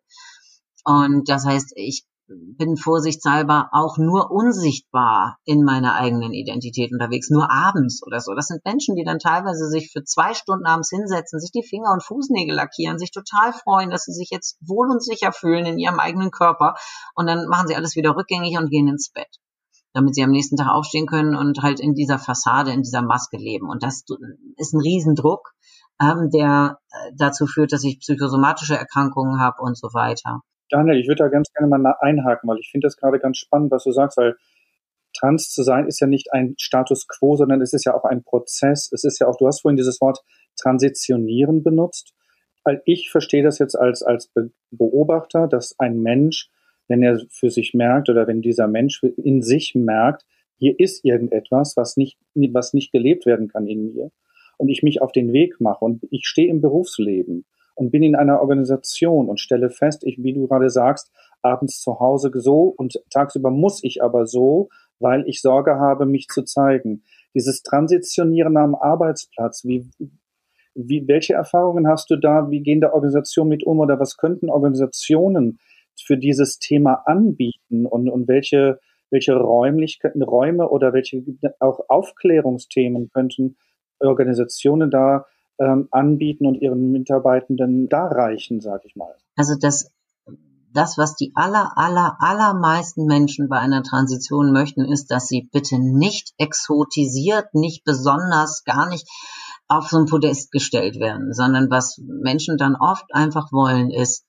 Und 0.83 1.29
das 1.29 1.45
heißt, 1.45 1.73
ich 1.75 2.05
bin 2.27 2.75
vorsichtshalber 2.75 3.69
auch 3.71 3.97
nur 3.97 4.31
unsichtbar 4.31 5.37
in 5.45 5.63
meiner 5.63 5.95
eigenen 5.95 6.33
Identität 6.33 6.91
unterwegs, 6.91 7.29
nur 7.29 7.51
abends 7.51 8.01
oder 8.05 8.19
so. 8.19 8.33
Das 8.33 8.47
sind 8.47 8.65
Menschen, 8.65 8.95
die 8.95 9.03
dann 9.03 9.19
teilweise 9.19 9.69
sich 9.69 9.91
für 9.91 10.03
zwei 10.03 10.33
Stunden 10.33 10.65
abends 10.65 10.89
hinsetzen, 10.89 11.39
sich 11.39 11.51
die 11.51 11.67
Finger 11.67 11.91
und 11.93 12.03
Fußnägel 12.03 12.55
lackieren, 12.55 12.99
sich 12.99 13.11
total 13.11 13.53
freuen, 13.53 13.89
dass 13.89 14.03
sie 14.03 14.13
sich 14.13 14.29
jetzt 14.29 14.57
wohl 14.61 14.89
und 14.89 15.03
sicher 15.03 15.31
fühlen 15.31 15.65
in 15.65 15.79
ihrem 15.79 15.99
eigenen 15.99 16.31
Körper 16.31 16.75
und 17.15 17.27
dann 17.27 17.47
machen 17.47 17.67
sie 17.67 17.75
alles 17.75 17.95
wieder 17.95 18.15
rückgängig 18.15 18.57
und 18.57 18.69
gehen 18.69 18.87
ins 18.87 19.11
Bett 19.11 19.37
damit 19.93 20.13
sie 20.13 20.23
am 20.23 20.29
nächsten 20.29 20.57
Tag 20.57 20.69
aufstehen 20.69 21.07
können 21.07 21.35
und 21.35 21.63
halt 21.63 21.79
in 21.79 21.95
dieser 21.95 22.19
Fassade, 22.19 22.71
in 22.71 22.83
dieser 22.83 23.01
Maske 23.01 23.37
leben. 23.37 23.67
Und 23.67 23.81
das 23.81 24.03
ist 24.57 24.73
ein 24.73 24.81
Riesendruck, 24.81 25.53
ähm, 25.99 26.29
der 26.31 26.77
äh, 26.91 27.11
dazu 27.17 27.47
führt, 27.47 27.73
dass 27.73 27.83
ich 27.83 27.99
psychosomatische 27.99 28.77
Erkrankungen 28.77 29.39
habe 29.39 29.59
und 29.61 29.75
so 29.75 29.87
weiter. 29.93 30.41
Daniel, 30.69 30.99
ich 30.99 31.07
würde 31.07 31.23
da 31.23 31.29
ganz 31.29 31.51
gerne 31.53 31.77
mal 31.77 31.95
einhaken, 31.99 32.49
weil 32.49 32.59
ich 32.59 32.69
finde 32.71 32.87
das 32.87 32.97
gerade 32.97 33.19
ganz 33.19 33.37
spannend, 33.37 33.71
was 33.71 33.83
du 33.83 33.91
sagst, 33.91 34.17
weil 34.17 34.35
trans 35.13 35.49
zu 35.49 35.63
sein 35.63 35.87
ist 35.87 35.99
ja 35.99 36.07
nicht 36.07 36.33
ein 36.33 36.55
Status 36.57 37.07
quo, 37.07 37.35
sondern 37.35 37.61
es 37.61 37.73
ist 37.73 37.85
ja 37.85 37.93
auch 37.93 38.03
ein 38.03 38.23
Prozess. 38.23 38.91
Es 38.91 39.03
ist 39.03 39.19
ja 39.19 39.27
auch, 39.27 39.37
du 39.37 39.47
hast 39.47 39.61
vorhin 39.61 39.77
dieses 39.77 40.01
Wort 40.01 40.19
transitionieren 40.55 41.63
benutzt. 41.63 42.13
Weil 42.63 42.81
ich 42.85 43.09
verstehe 43.09 43.43
das 43.43 43.59
jetzt 43.59 43.75
als, 43.75 44.03
als 44.03 44.31
Beobachter, 44.71 45.47
dass 45.47 45.79
ein 45.79 46.01
Mensch, 46.01 46.49
wenn 46.87 47.01
er 47.01 47.21
für 47.29 47.49
sich 47.49 47.73
merkt 47.73 48.09
oder 48.09 48.27
wenn 48.27 48.41
dieser 48.41 48.67
Mensch 48.67 49.01
in 49.03 49.41
sich 49.41 49.73
merkt, 49.73 50.25
hier 50.57 50.77
ist 50.77 51.05
irgendetwas, 51.05 51.77
was 51.77 51.97
nicht, 51.97 52.17
was 52.33 52.73
nicht 52.73 52.91
gelebt 52.91 53.25
werden 53.25 53.47
kann 53.47 53.67
in 53.67 53.93
mir. 53.93 54.11
Und 54.57 54.69
ich 54.69 54.83
mich 54.83 55.01
auf 55.01 55.11
den 55.11 55.31
Weg 55.33 55.61
mache 55.61 55.85
und 55.85 56.03
ich 56.09 56.25
stehe 56.25 56.49
im 56.49 56.61
Berufsleben 56.61 57.45
und 57.77 57.91
bin 57.91 58.03
in 58.03 58.15
einer 58.15 58.41
Organisation 58.41 59.29
und 59.29 59.39
stelle 59.39 59.69
fest, 59.69 60.03
ich, 60.03 60.21
wie 60.21 60.33
du 60.33 60.47
gerade 60.47 60.69
sagst, 60.69 61.11
abends 61.43 61.79
zu 61.79 61.99
Hause 61.99 62.31
so 62.35 62.73
und 62.75 62.99
tagsüber 63.11 63.51
muss 63.51 63.83
ich 63.83 64.03
aber 64.03 64.25
so, 64.25 64.69
weil 64.99 65.23
ich 65.27 65.41
Sorge 65.41 65.75
habe, 65.75 66.05
mich 66.07 66.27
zu 66.27 66.43
zeigen. 66.43 67.03
Dieses 67.35 67.61
Transitionieren 67.61 68.57
am 68.57 68.73
Arbeitsplatz, 68.73 69.63
wie, 69.63 69.87
wie, 70.73 71.07
welche 71.07 71.35
Erfahrungen 71.35 71.87
hast 71.87 72.09
du 72.09 72.15
da? 72.15 72.49
Wie 72.49 72.61
gehen 72.61 72.81
da 72.81 72.93
Organisationen 72.93 73.49
mit 73.49 73.63
um 73.63 73.79
oder 73.79 73.99
was 73.99 74.17
könnten 74.17 74.49
Organisationen 74.49 75.59
für 76.03 76.17
dieses 76.17 76.57
Thema 76.57 77.03
anbieten 77.05 77.85
und, 77.85 78.09
und 78.09 78.27
welche, 78.27 78.79
welche 79.11 79.35
Räumlichkeiten, 79.35 80.23
Räume 80.23 80.69
oder 80.69 80.93
welche 80.93 81.23
auch 81.59 81.79
Aufklärungsthemen 81.89 83.09
könnten 83.13 83.57
Organisationen 83.99 84.89
da 84.89 85.25
ähm, 85.59 85.87
anbieten 85.91 86.45
und 86.45 86.55
ihren 86.55 86.91
Mitarbeitenden 86.91 87.89
darreichen, 87.89 88.61
sage 88.61 88.83
ich 88.85 88.95
mal. 88.95 89.15
Also 89.35 89.55
das, 89.59 89.91
das, 90.73 90.97
was 90.97 91.15
die 91.15 91.31
aller, 91.35 91.77
aller, 91.77 92.17
allermeisten 92.19 93.05
Menschen 93.05 93.49
bei 93.49 93.57
einer 93.57 93.83
Transition 93.83 94.51
möchten, 94.51 94.85
ist, 94.85 95.07
dass 95.07 95.27
sie 95.27 95.49
bitte 95.51 95.79
nicht 95.79 96.33
exotisiert, 96.37 97.53
nicht 97.53 97.83
besonders, 97.83 98.63
gar 98.63 98.87
nicht 98.87 99.07
auf 99.67 99.89
so 99.89 99.97
ein 99.97 100.05
Podest 100.05 100.51
gestellt 100.51 100.99
werden, 100.99 101.33
sondern 101.33 101.69
was 101.69 101.99
Menschen 101.99 102.57
dann 102.57 102.75
oft 102.75 103.13
einfach 103.13 103.51
wollen, 103.51 103.89
ist, 103.89 104.23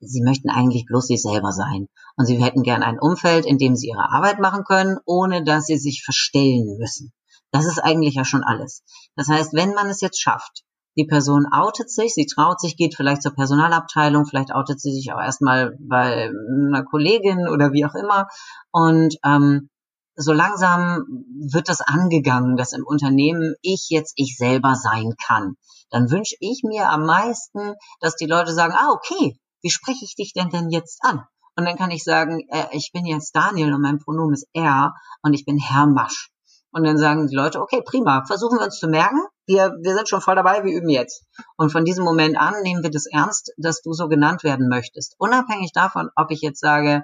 sie 0.00 0.22
möchten 0.22 0.50
eigentlich 0.50 0.84
bloß 0.86 1.06
sich 1.06 1.22
selber 1.22 1.52
sein. 1.52 1.88
Und 2.16 2.26
sie 2.26 2.42
hätten 2.42 2.62
gern 2.62 2.82
ein 2.82 2.98
Umfeld, 3.00 3.46
in 3.46 3.58
dem 3.58 3.74
sie 3.74 3.88
ihre 3.88 4.12
Arbeit 4.12 4.38
machen 4.38 4.64
können, 4.64 4.98
ohne 5.06 5.44
dass 5.44 5.66
sie 5.66 5.78
sich 5.78 6.04
verstellen 6.04 6.76
müssen. 6.78 7.12
Das 7.52 7.66
ist 7.66 7.78
eigentlich 7.78 8.14
ja 8.14 8.24
schon 8.24 8.44
alles. 8.44 8.82
Das 9.16 9.28
heißt, 9.28 9.52
wenn 9.54 9.74
man 9.74 9.88
es 9.88 10.00
jetzt 10.00 10.20
schafft, 10.20 10.62
die 10.96 11.06
Person 11.06 11.46
outet 11.50 11.90
sich, 11.90 12.14
sie 12.14 12.26
traut 12.26 12.60
sich, 12.60 12.76
geht 12.76 12.94
vielleicht 12.94 13.22
zur 13.22 13.34
Personalabteilung, 13.34 14.26
vielleicht 14.26 14.54
outet 14.54 14.80
sie 14.80 14.92
sich 14.92 15.12
auch 15.12 15.20
erstmal 15.20 15.76
bei 15.80 16.30
einer 16.30 16.84
Kollegin 16.84 17.48
oder 17.48 17.72
wie 17.72 17.86
auch 17.86 17.94
immer. 17.94 18.28
Und 18.70 19.16
ähm, 19.24 19.70
so 20.14 20.32
langsam 20.32 21.04
wird 21.50 21.68
das 21.68 21.80
angegangen, 21.80 22.56
dass 22.56 22.72
im 22.72 22.84
Unternehmen 22.86 23.54
ich 23.62 23.86
jetzt 23.88 24.12
ich 24.16 24.36
selber 24.36 24.74
sein 24.74 25.14
kann. 25.26 25.54
Dann 25.90 26.10
wünsche 26.10 26.36
ich 26.40 26.62
mir 26.64 26.90
am 26.90 27.06
meisten, 27.06 27.74
dass 28.00 28.16
die 28.16 28.26
Leute 28.26 28.52
sagen, 28.52 28.74
ah, 28.76 28.90
okay, 28.92 29.38
wie 29.62 29.70
spreche 29.70 30.04
ich 30.04 30.14
dich 30.14 30.32
denn 30.34 30.50
denn 30.50 30.70
jetzt 30.70 30.98
an? 31.02 31.22
Und 31.56 31.66
dann 31.66 31.76
kann 31.76 31.90
ich 31.90 32.04
sagen, 32.04 32.46
äh, 32.48 32.66
ich 32.72 32.90
bin 32.92 33.04
jetzt 33.06 33.34
Daniel 33.36 33.74
und 33.74 33.82
mein 33.82 33.98
Pronomen 33.98 34.34
ist 34.34 34.48
er 34.52 34.94
und 35.22 35.34
ich 35.34 35.44
bin 35.44 35.58
Herr 35.58 35.86
Masch. 35.86 36.30
Und 36.72 36.84
dann 36.84 36.96
sagen 36.96 37.26
die 37.28 37.36
Leute, 37.36 37.60
okay, 37.60 37.82
prima, 37.84 38.24
versuchen 38.24 38.58
wir 38.58 38.64
uns 38.64 38.78
zu 38.78 38.88
merken. 38.88 39.20
Wir, 39.52 39.76
wir 39.82 39.94
sind 39.94 40.08
schon 40.08 40.22
voll 40.22 40.34
dabei, 40.34 40.64
wir 40.64 40.74
üben 40.74 40.88
jetzt. 40.88 41.26
Und 41.58 41.70
von 41.70 41.84
diesem 41.84 42.04
Moment 42.04 42.38
an 42.38 42.54
nehmen 42.62 42.82
wir 42.82 42.90
das 42.90 43.04
ernst, 43.04 43.52
dass 43.58 43.82
du 43.82 43.92
so 43.92 44.08
genannt 44.08 44.44
werden 44.44 44.66
möchtest. 44.68 45.14
Unabhängig 45.18 45.72
davon, 45.72 46.08
ob 46.16 46.30
ich 46.30 46.40
jetzt 46.40 46.60
sage, 46.60 47.02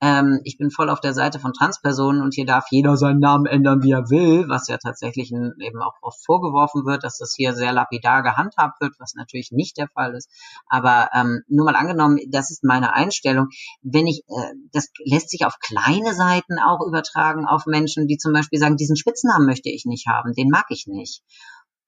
ähm, 0.00 0.40
ich 0.42 0.58
bin 0.58 0.70
voll 0.72 0.90
auf 0.90 1.00
der 1.00 1.14
Seite 1.14 1.38
von 1.38 1.52
Transpersonen 1.52 2.20
und 2.20 2.34
hier 2.34 2.46
darf 2.46 2.66
jeder 2.70 2.96
seinen 2.96 3.20
Namen 3.20 3.46
ändern, 3.46 3.84
wie 3.84 3.92
er 3.92 4.10
will, 4.10 4.48
was 4.48 4.66
ja 4.66 4.76
tatsächlich 4.76 5.30
eben 5.32 5.80
auch 5.80 5.94
oft 6.02 6.18
vorgeworfen 6.26 6.84
wird, 6.84 7.04
dass 7.04 7.18
das 7.18 7.32
hier 7.36 7.54
sehr 7.54 7.72
lapidar 7.72 8.24
gehandhabt 8.24 8.80
wird, 8.80 8.94
was 8.98 9.14
natürlich 9.14 9.52
nicht 9.52 9.78
der 9.78 9.88
Fall 9.88 10.14
ist. 10.14 10.28
Aber 10.66 11.10
ähm, 11.14 11.42
nur 11.46 11.66
mal 11.66 11.76
angenommen, 11.76 12.18
das 12.28 12.50
ist 12.50 12.64
meine 12.64 12.92
Einstellung. 12.92 13.48
Wenn 13.82 14.08
ich, 14.08 14.24
äh, 14.26 14.52
das 14.72 14.88
lässt 15.04 15.30
sich 15.30 15.46
auf 15.46 15.58
kleine 15.60 16.12
Seiten 16.12 16.58
auch 16.58 16.84
übertragen, 16.86 17.46
auf 17.46 17.66
Menschen, 17.66 18.08
die 18.08 18.18
zum 18.18 18.32
Beispiel 18.32 18.58
sagen, 18.58 18.76
diesen 18.76 18.96
Spitznamen 18.96 19.46
möchte 19.46 19.70
ich 19.70 19.84
nicht 19.86 20.08
haben, 20.08 20.32
den 20.34 20.48
mag 20.50 20.66
ich 20.70 20.86
nicht. 20.88 21.22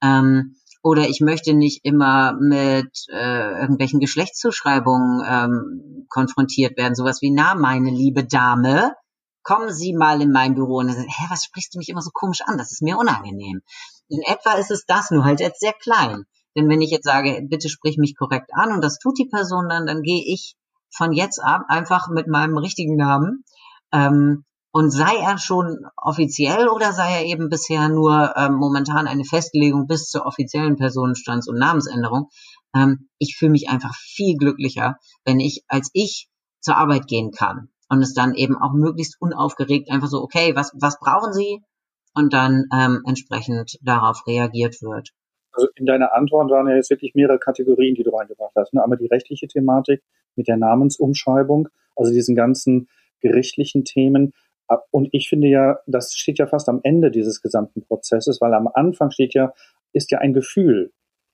Ähm, 0.03 0.57
oder 0.83 1.09
ich 1.09 1.21
möchte 1.21 1.53
nicht 1.53 1.85
immer 1.85 2.35
mit 2.35 3.07
äh, 3.09 3.61
irgendwelchen 3.61 3.99
Geschlechtszuschreibungen 3.99 5.23
ähm, 5.27 6.07
konfrontiert 6.09 6.77
werden. 6.77 6.95
Sowas 6.95 7.21
wie, 7.23 7.33
na, 7.33 7.55
meine 7.55 7.91
liebe 7.91 8.25
Dame, 8.25 8.95
kommen 9.43 9.73
Sie 9.73 9.95
mal 9.95 10.23
in 10.23 10.31
mein 10.31 10.55
Büro. 10.55 10.79
Und 10.79 10.89
dann 10.89 10.97
sagen, 10.97 11.09
hä, 11.09 11.27
was 11.29 11.45
sprichst 11.45 11.75
du 11.75 11.79
mich 11.79 11.89
immer 11.89 12.03
so 12.03 12.11
komisch 12.13 12.43
an? 12.43 12.57
Das 12.57 12.73
ist 12.73 12.83
mir 12.83 12.99
unangenehm. 12.99 13.63
In 14.09 14.23
etwa 14.23 14.53
ist 14.53 14.71
es 14.71 14.85
das, 14.87 15.11
nur 15.11 15.25
halt 15.25 15.41
jetzt 15.41 15.61
sehr 15.61 15.73
klein. 15.73 16.25
Denn 16.57 16.69
wenn 16.69 16.81
ich 16.81 16.91
jetzt 16.91 17.05
sage, 17.05 17.43
bitte 17.49 17.69
sprich 17.69 17.99
mich 17.99 18.17
korrekt 18.17 18.51
an 18.55 18.73
und 18.73 18.83
das 18.83 18.99
tut 18.99 19.19
die 19.19 19.29
Person 19.29 19.69
dann, 19.69 19.87
dann 19.87 20.03
gehe 20.03 20.23
ich 20.25 20.57
von 20.91 21.13
jetzt 21.13 21.39
ab 21.43 21.63
einfach 21.69 22.09
mit 22.09 22.29
meinem 22.29 22.57
richtigen 22.57 22.97
Namen 22.97 23.45
ähm, 23.93 24.46
und 24.77 24.91
sei 24.91 25.17
er 25.23 25.39
schon 25.39 25.87
offiziell 25.97 26.69
oder 26.69 26.93
sei 26.93 27.11
er 27.11 27.25
eben 27.25 27.49
bisher 27.49 27.89
nur 27.89 28.35
ähm, 28.37 28.57
momentan 28.57 29.07
eine 29.07 29.25
Festlegung 29.25 29.87
bis 29.87 30.11
zur 30.11 30.27
offiziellen 30.27 30.77
Personenstands- 30.77 31.49
und 31.49 31.59
Namensänderung, 31.59 32.29
ähm, 32.75 33.09
ich 33.17 33.37
fühle 33.39 33.53
mich 33.53 33.71
einfach 33.71 33.95
viel 33.95 34.37
glücklicher, 34.37 34.99
wenn 35.25 35.41
ich 35.41 35.65
als 35.67 35.89
ich 35.95 36.29
zur 36.61 36.77
Arbeit 36.77 37.07
gehen 37.07 37.31
kann 37.31 37.71
und 37.89 38.03
es 38.03 38.13
dann 38.13 38.35
eben 38.35 38.55
auch 38.55 38.75
möglichst 38.75 39.17
unaufgeregt 39.19 39.91
einfach 39.91 40.09
so, 40.09 40.21
okay, 40.21 40.55
was, 40.55 40.73
was 40.79 40.99
brauchen 40.99 41.33
Sie? 41.33 41.63
Und 42.13 42.35
dann 42.35 42.67
ähm, 42.71 43.03
entsprechend 43.07 43.79
darauf 43.81 44.27
reagiert 44.27 44.83
wird. 44.83 45.09
Also 45.53 45.69
in 45.77 45.87
deiner 45.87 46.13
Antwort 46.15 46.51
waren 46.51 46.69
ja 46.69 46.77
jetzt 46.77 46.91
wirklich 46.91 47.15
mehrere 47.15 47.39
Kategorien, 47.39 47.95
die 47.95 48.03
du 48.03 48.11
reingebracht 48.11 48.53
hast. 48.55 48.75
Ne? 48.75 48.83
Einmal 48.83 48.99
die 48.99 49.07
rechtliche 49.07 49.49
Thematik 49.49 50.03
mit 50.35 50.49
der 50.49 50.59
Namensumschreibung, 50.59 51.71
also 51.95 52.13
diesen 52.13 52.37
ganzen 52.37 52.89
gerichtlichen 53.21 53.85
Themen. 53.85 54.33
Und 54.91 55.09
ich 55.13 55.29
finde 55.29 55.49
ja, 55.49 55.79
das 55.87 56.15
steht 56.15 56.39
ja 56.39 56.47
fast 56.47 56.69
am 56.69 56.81
Ende 56.83 57.11
dieses 57.11 57.43
gesamten 57.43 57.83
Prozesses, 57.83 58.41
weil 58.41 58.55
am 58.55 58.69
Anfang 58.69 59.11
steht 59.11 59.35
ja, 59.35 59.53
ist 59.93 60.11
ja 60.11 60.19
ein 60.19 60.33
Gefühl. 60.33 60.93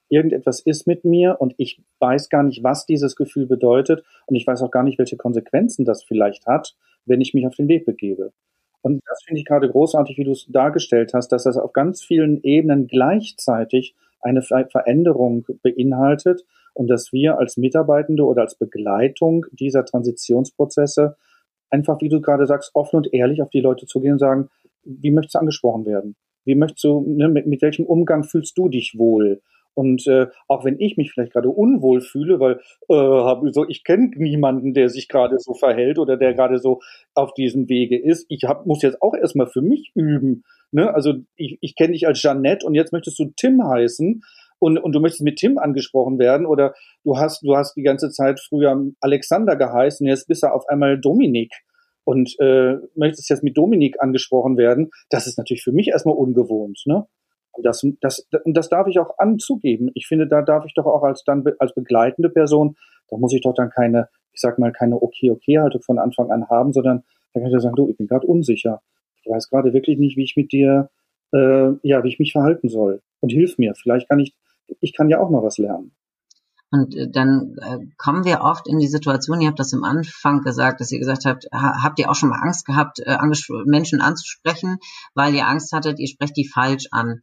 Irgendetwas 0.09 0.61
ist 0.61 0.87
mit 0.87 1.05
mir 1.05 1.37
und 1.41 1.55
ich 1.57 1.83
weiß 1.99 2.29
gar 2.29 2.43
nicht, 2.43 2.63
was 2.63 2.85
dieses 2.85 3.17
Gefühl 3.17 3.47
bedeutet 3.47 4.05
und 4.27 4.37
ich 4.37 4.47
weiß 4.47 4.63
auch 4.63 4.71
gar 4.71 4.83
nicht, 4.83 4.99
welche 4.99 5.17
Konsequenzen 5.17 5.87
das 5.87 6.05
vielleicht 6.05 6.47
hat, 6.47 6.77
wenn 7.07 7.23
ich 7.23 7.33
mich 7.33 7.47
auf 7.47 7.55
den 7.55 7.69
Weg 7.69 7.87
begebe. 7.87 8.33
Und 8.83 9.01
das 9.07 9.23
finde 9.25 9.41
ich 9.41 9.47
gerade 9.47 9.71
großartig, 9.71 10.19
wie 10.19 10.25
du 10.25 10.33
es 10.33 10.47
dargestellt 10.49 11.15
hast, 11.15 11.29
dass 11.29 11.45
das 11.45 11.57
auf 11.57 11.73
ganz 11.73 12.03
vielen 12.03 12.43
Ebenen 12.43 12.89
gleichzeitig 12.89 13.95
eine 14.21 14.43
Veränderung 14.43 15.47
beinhaltet 15.63 16.45
und 16.75 16.89
dass 16.89 17.13
wir 17.13 17.39
als 17.39 17.57
Mitarbeitende 17.57 18.25
oder 18.25 18.43
als 18.43 18.57
Begleitung 18.57 19.47
dieser 19.53 19.85
Transitionsprozesse 19.85 21.17
einfach, 21.73 22.01
wie 22.01 22.09
du 22.09 22.21
gerade 22.21 22.47
sagst, 22.47 22.71
offen 22.75 22.97
und 22.97 23.13
ehrlich 23.13 23.43
auf 23.43 23.51
die 23.51 23.61
Leute 23.61 23.87
zugehen 23.87 24.13
und 24.13 24.19
sagen, 24.19 24.49
wie 24.85 25.11
möchtest 25.11 25.35
du 25.35 25.39
angesprochen 25.41 25.87
werden? 25.87 26.17
Wie 26.45 26.55
möchtest 26.55 26.85
du, 26.85 27.01
ne, 27.07 27.29
mit, 27.29 27.47
mit 27.47 27.63
welchem 27.63 27.87
Umgang 27.87 28.25
fühlst 28.25 28.57
du 28.59 28.69
dich 28.69 28.95
wohl? 28.99 29.41
Und 29.75 30.07
äh, 30.07 30.27
auch 30.49 30.65
wenn 30.65 30.79
ich 30.79 30.99
mich 30.99 31.13
vielleicht 31.13 31.33
gerade 31.33 31.49
unwohl 31.49 32.03
fühle, 32.03 32.41
weil 32.41 32.61
äh, 32.89 32.95
hab, 32.95 33.43
so, 33.53 33.67
ich 33.67 33.85
kenne 33.85 34.11
niemanden, 34.17 34.75
der 34.75 34.91
sich 34.91 35.09
gerade 35.09 35.39
so 35.39 35.55
verhält 35.55 35.99
oder 35.99 36.19
der 36.19 36.35
gerade 36.35 36.59
so 36.59 36.81
auf 37.15 37.33
diesem 37.33 37.69
Wege 37.71 37.99
ist. 37.99 38.27
Ich 38.29 38.45
hab, 38.45 38.67
muss 38.67 38.83
jetzt 38.83 39.01
auch 39.01 39.15
erstmal 39.15 39.47
für 39.47 39.63
mich 39.63 39.93
üben. 39.95 40.45
Ne? 40.73 40.93
Also 40.93 41.15
ich, 41.37 41.57
ich 41.63 41.75
kenne 41.75 41.93
dich 41.93 42.07
als 42.07 42.21
Jeannette 42.23 42.67
und 42.67 42.75
jetzt 42.75 42.93
möchtest 42.93 43.19
du 43.19 43.33
Tim 43.35 43.67
heißen 43.67 44.23
und, 44.63 44.79
und 44.79 44.93
du 44.93 45.01
möchtest 45.01 45.23
mit 45.23 45.39
Tim 45.39 45.59
angesprochen 45.59 46.21
werden 46.21 46.47
oder 46.47 46.73
du 47.03 47.19
hast, 47.19 47.43
du 47.43 47.57
hast 47.57 47.75
die 47.75 47.83
ganze 47.83 48.11
Zeit 48.11 48.39
früher 48.39 48.81
Alexander 49.01 49.57
geheißen, 49.57 50.07
jetzt 50.07 50.29
bist 50.29 50.45
du 50.45 50.47
auf 50.47 50.69
einmal 50.69 51.01
Dominik. 51.01 51.53
und 52.05 52.37
äh, 52.41 52.77
möchtest 52.95 53.29
jetzt 53.29 53.43
mit 53.43 53.57
Dominik 53.57 54.01
angesprochen 54.01 54.57
werden, 54.57 54.91
das 55.11 55.27
ist 55.27 55.37
natürlich 55.37 55.65
für 55.65 55.73
mich 55.73 55.89
erstmal 55.89 56.17
ungewohnt. 56.17 56.81
Ne? 56.87 57.07
Und 57.53 57.67
das, 57.67 57.85
das, 58.01 58.29
das 58.45 58.69
darf 58.69 58.87
ich 58.87 58.99
auch 59.01 59.19
anzugeben. 59.19 59.91
Ich 59.95 60.07
finde, 60.07 60.29
da 60.29 60.43
darf 60.43 60.65
ich 60.65 60.75
doch 60.75 60.87
auch 60.87 61.03
als 61.03 61.25
dann 61.25 61.45
als 61.59 61.75
begleitende 61.75 62.31
Person, 62.31 62.77
da 63.09 63.17
muss 63.17 63.35
ich 63.35 63.43
doch 63.43 63.55
dann 63.55 63.71
keine, 63.71 64.09
ich 64.33 64.41
sag 64.41 64.59
mal, 64.59 64.73
keine 64.73 65.03
Okay-Okay-Haltung 65.03 65.83
von 65.83 65.99
Anfang 65.99 66.31
an 66.31 66.49
haben, 66.49 66.73
sondern 66.73 67.03
da 67.35 67.41
kann 67.41 67.53
ich 67.53 67.61
sagen, 67.61 67.77
du, 67.77 67.89
ich 67.89 67.97
bin 67.97 68.07
gerade 68.07 68.27
unsicher. 68.27 68.81
Ich 69.23 69.31
weiß 69.31 69.49
gerade 69.49 69.73
wirklich 69.73 69.99
nicht, 69.99 70.17
wie 70.17 70.25
ich 70.25 70.37
mit 70.37 70.53
dir, 70.53 70.89
äh, 71.33 71.73
ja, 71.83 72.03
wie 72.05 72.09
ich 72.09 72.19
mich 72.19 72.33
verhalten 72.33 72.69
soll. 72.69 73.03
Und 73.21 73.31
hilf 73.31 73.59
mir. 73.59 73.75
Vielleicht 73.75 74.09
kann 74.09 74.19
ich, 74.19 74.35
ich 74.81 74.95
kann 74.95 75.09
ja 75.09 75.21
auch 75.21 75.31
noch 75.31 75.43
was 75.43 75.59
lernen. 75.59 75.93
Und 76.73 76.97
äh, 76.97 77.11
dann 77.11 77.57
äh, 77.61 77.79
kommen 77.99 78.25
wir 78.25 78.41
oft 78.41 78.67
in 78.67 78.79
die 78.79 78.89
Situation, 78.89 79.41
ihr 79.41 79.49
habt 79.49 79.61
das 79.61 79.75
im 79.75 79.85
Anfang 79.85 80.41
gesagt, 80.41 80.81
dass 80.81 80.91
ihr 80.91 80.99
gesagt 80.99 81.27
habt, 81.27 81.47
ha, 81.53 81.83
habt 81.83 81.99
ihr 81.99 82.11
auch 82.11 82.15
schon 82.15 82.31
mal 82.31 82.41
Angst 82.43 82.65
gehabt, 82.65 82.99
äh, 83.01 83.19
Menschen 83.67 84.01
anzusprechen, 84.01 84.79
weil 85.15 85.35
ihr 85.35 85.47
Angst 85.47 85.73
hattet, 85.73 85.99
ihr 85.99 86.09
sprecht 86.09 86.37
die 86.37 86.49
falsch 86.49 86.87
an. 86.91 87.21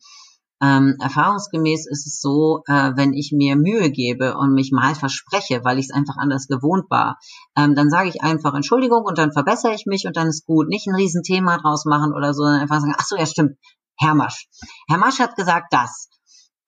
Ähm, 0.62 0.98
erfahrungsgemäß 1.00 1.88
ist 1.90 2.06
es 2.06 2.20
so, 2.20 2.64
äh, 2.68 2.92
wenn 2.96 3.14
ich 3.14 3.32
mir 3.32 3.56
Mühe 3.56 3.90
gebe 3.92 4.38
und 4.38 4.54
mich 4.54 4.72
mal 4.72 4.94
verspreche, 4.94 5.62
weil 5.64 5.80
ich 5.80 5.86
es 5.86 5.94
einfach 5.94 6.18
anders 6.18 6.48
gewohnt 6.48 6.92
war, 6.92 7.18
ähm, 7.58 7.76
dann 7.76 7.90
sage 7.90 8.10
ich 8.10 8.22
einfach 8.22 8.54
Entschuldigung 8.54 9.04
und 9.04 9.18
dann 9.18 9.32
verbessere 9.32 9.74
ich 9.74 9.86
mich 9.86 10.06
und 10.06 10.18
dann 10.18 10.28
ist 10.28 10.46
gut. 10.46 10.68
Nicht 10.68 10.86
ein 10.88 10.96
Riesenthema 10.96 11.58
draus 11.58 11.86
machen 11.86 12.14
oder 12.14 12.34
so, 12.34 12.44
sondern 12.44 12.62
einfach 12.62 12.82
sagen, 12.82 12.94
ach 12.98 13.06
so, 13.06 13.16
ja 13.16 13.26
stimmt, 13.26 13.58
Herr 13.98 14.16
Masch. 14.16 14.48
Herr 14.90 14.98
Masch 14.98 15.20
hat 15.20 15.36
gesagt 15.38 15.68
das. 15.72 16.10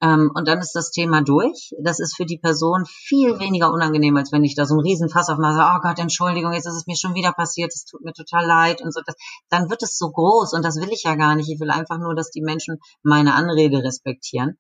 Ähm, 0.01 0.31
und 0.33 0.47
dann 0.47 0.59
ist 0.59 0.73
das 0.73 0.91
Thema 0.91 1.21
durch. 1.21 1.71
Das 1.83 1.99
ist 1.99 2.15
für 2.15 2.25
die 2.25 2.39
Person 2.39 2.85
viel 2.85 3.39
weniger 3.39 3.71
unangenehm, 3.71 4.17
als 4.17 4.31
wenn 4.31 4.43
ich 4.43 4.55
da 4.55 4.65
so 4.65 4.75
einen 4.75 4.83
Riesenfass 4.83 5.29
aufmache, 5.29 5.77
oh 5.77 5.81
Gott, 5.81 5.99
Entschuldigung, 5.99 6.53
jetzt 6.53 6.65
ist 6.65 6.75
es 6.75 6.87
mir 6.87 6.97
schon 6.97 7.13
wieder 7.13 7.33
passiert, 7.33 7.71
es 7.73 7.85
tut 7.85 8.01
mir 8.01 8.13
total 8.13 8.45
leid 8.45 8.81
und 8.81 8.93
so. 8.93 9.01
Dann 9.49 9.69
wird 9.69 9.83
es 9.83 9.97
so 9.97 10.09
groß 10.09 10.53
und 10.53 10.65
das 10.65 10.77
will 10.77 10.89
ich 10.91 11.03
ja 11.03 11.15
gar 11.15 11.35
nicht. 11.35 11.49
Ich 11.49 11.59
will 11.59 11.69
einfach 11.69 11.99
nur, 11.99 12.15
dass 12.15 12.31
die 12.31 12.41
Menschen 12.41 12.79
meine 13.03 13.35
Anrede 13.35 13.83
respektieren. 13.83 14.57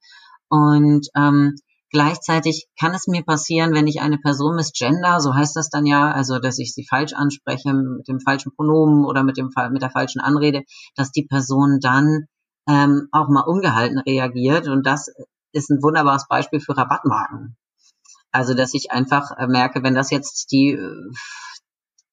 Und 0.49 1.07
ähm, 1.15 1.55
Gleichzeitig 1.93 2.69
kann 2.79 2.93
es 2.93 3.07
mir 3.07 3.21
passieren, 3.21 3.73
wenn 3.73 3.85
ich 3.85 3.99
eine 3.99 4.17
Person 4.17 4.55
misgender, 4.55 5.19
so 5.19 5.35
heißt 5.35 5.57
das 5.57 5.69
dann 5.69 5.85
ja, 5.85 6.09
also 6.09 6.39
dass 6.39 6.57
ich 6.57 6.73
sie 6.73 6.85
falsch 6.89 7.11
anspreche 7.11 7.73
mit 7.73 8.07
dem 8.07 8.21
falschen 8.21 8.53
Pronomen 8.55 9.03
oder 9.03 9.23
mit 9.23 9.35
dem 9.35 9.49
mit 9.71 9.81
der 9.81 9.91
falschen 9.91 10.21
Anrede, 10.21 10.63
dass 10.95 11.11
die 11.11 11.25
Person 11.25 11.79
dann 11.81 12.27
ähm, 12.67 13.07
auch 13.11 13.27
mal 13.27 13.41
ungehalten 13.41 13.99
reagiert. 13.99 14.67
Und 14.67 14.85
das 14.85 15.11
ist 15.51 15.69
ein 15.69 15.81
wunderbares 15.81 16.27
Beispiel 16.27 16.59
für 16.59 16.77
Rabattmarken. 16.77 17.57
Also, 18.31 18.53
dass 18.53 18.73
ich 18.73 18.91
einfach 18.91 19.31
äh, 19.37 19.47
merke, 19.47 19.83
wenn 19.83 19.95
das 19.95 20.09
jetzt 20.09 20.51
die 20.51 20.79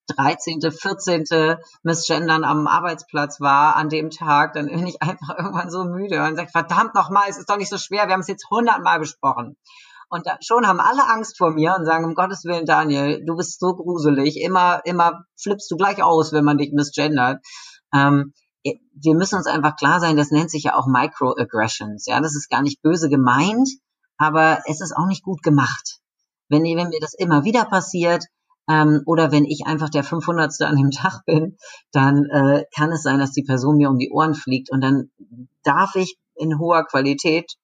13., 0.08 0.60
äh, 0.62 0.70
14. 0.70 1.56
Missgendern 1.82 2.44
am 2.44 2.66
Arbeitsplatz 2.66 3.40
war 3.40 3.76
an 3.76 3.88
dem 3.88 4.10
Tag, 4.10 4.54
dann 4.54 4.66
bin 4.66 4.86
ich 4.86 5.00
einfach 5.02 5.38
irgendwann 5.38 5.70
so 5.70 5.84
müde 5.84 6.22
und 6.22 6.36
sage, 6.36 6.50
verdammt 6.50 6.94
nochmal, 6.94 7.28
es 7.28 7.38
ist 7.38 7.48
doch 7.48 7.56
nicht 7.56 7.70
so 7.70 7.78
schwer, 7.78 8.06
wir 8.06 8.14
haben 8.14 8.20
es 8.20 8.28
jetzt 8.28 8.50
hundertmal 8.50 8.98
besprochen. 8.98 9.56
Und 10.10 10.26
da, 10.26 10.38
schon 10.40 10.66
haben 10.66 10.80
alle 10.80 11.06
Angst 11.06 11.36
vor 11.36 11.50
mir 11.50 11.74
und 11.78 11.84
sagen, 11.84 12.06
um 12.06 12.14
Gottes 12.14 12.44
Willen, 12.44 12.64
Daniel, 12.64 13.22
du 13.26 13.36
bist 13.36 13.60
so 13.60 13.74
gruselig, 13.74 14.40
immer, 14.40 14.80
immer 14.84 15.24
flippst 15.40 15.70
du 15.70 15.76
gleich 15.76 16.02
aus, 16.02 16.32
wenn 16.32 16.44
man 16.44 16.56
dich 16.56 16.72
misgendert. 16.72 17.44
Ähm, 17.94 18.32
wir 18.64 19.14
müssen 19.14 19.36
uns 19.36 19.46
einfach 19.46 19.76
klar 19.76 20.00
sein, 20.00 20.16
das 20.16 20.30
nennt 20.30 20.50
sich 20.50 20.64
ja 20.64 20.74
auch 20.74 20.86
Microaggressions. 20.86 22.06
Ja, 22.06 22.20
das 22.20 22.34
ist 22.34 22.50
gar 22.50 22.62
nicht 22.62 22.82
böse 22.82 23.08
gemeint, 23.08 23.68
aber 24.16 24.60
es 24.66 24.80
ist 24.80 24.96
auch 24.96 25.06
nicht 25.06 25.22
gut 25.22 25.42
gemacht. 25.42 26.00
Wenn, 26.48 26.64
wenn 26.64 26.88
mir 26.88 27.00
das 27.00 27.14
immer 27.14 27.44
wieder 27.44 27.64
passiert, 27.64 28.24
ähm, 28.68 29.02
oder 29.06 29.32
wenn 29.32 29.44
ich 29.44 29.66
einfach 29.66 29.88
der 29.88 30.04
500. 30.04 30.60
an 30.62 30.76
dem 30.76 30.90
Tag 30.92 31.24
bin, 31.24 31.56
dann 31.92 32.24
äh, 32.26 32.64
kann 32.74 32.92
es 32.92 33.02
sein, 33.02 33.18
dass 33.18 33.32
die 33.32 33.42
Person 33.42 33.76
mir 33.76 33.88
um 33.88 33.98
die 33.98 34.10
Ohren 34.10 34.34
fliegt 34.34 34.70
und 34.70 34.80
dann 34.80 35.10
darf 35.62 35.94
ich 35.94 36.18
in 36.34 36.58
hoher 36.58 36.84
Qualität 36.84 37.54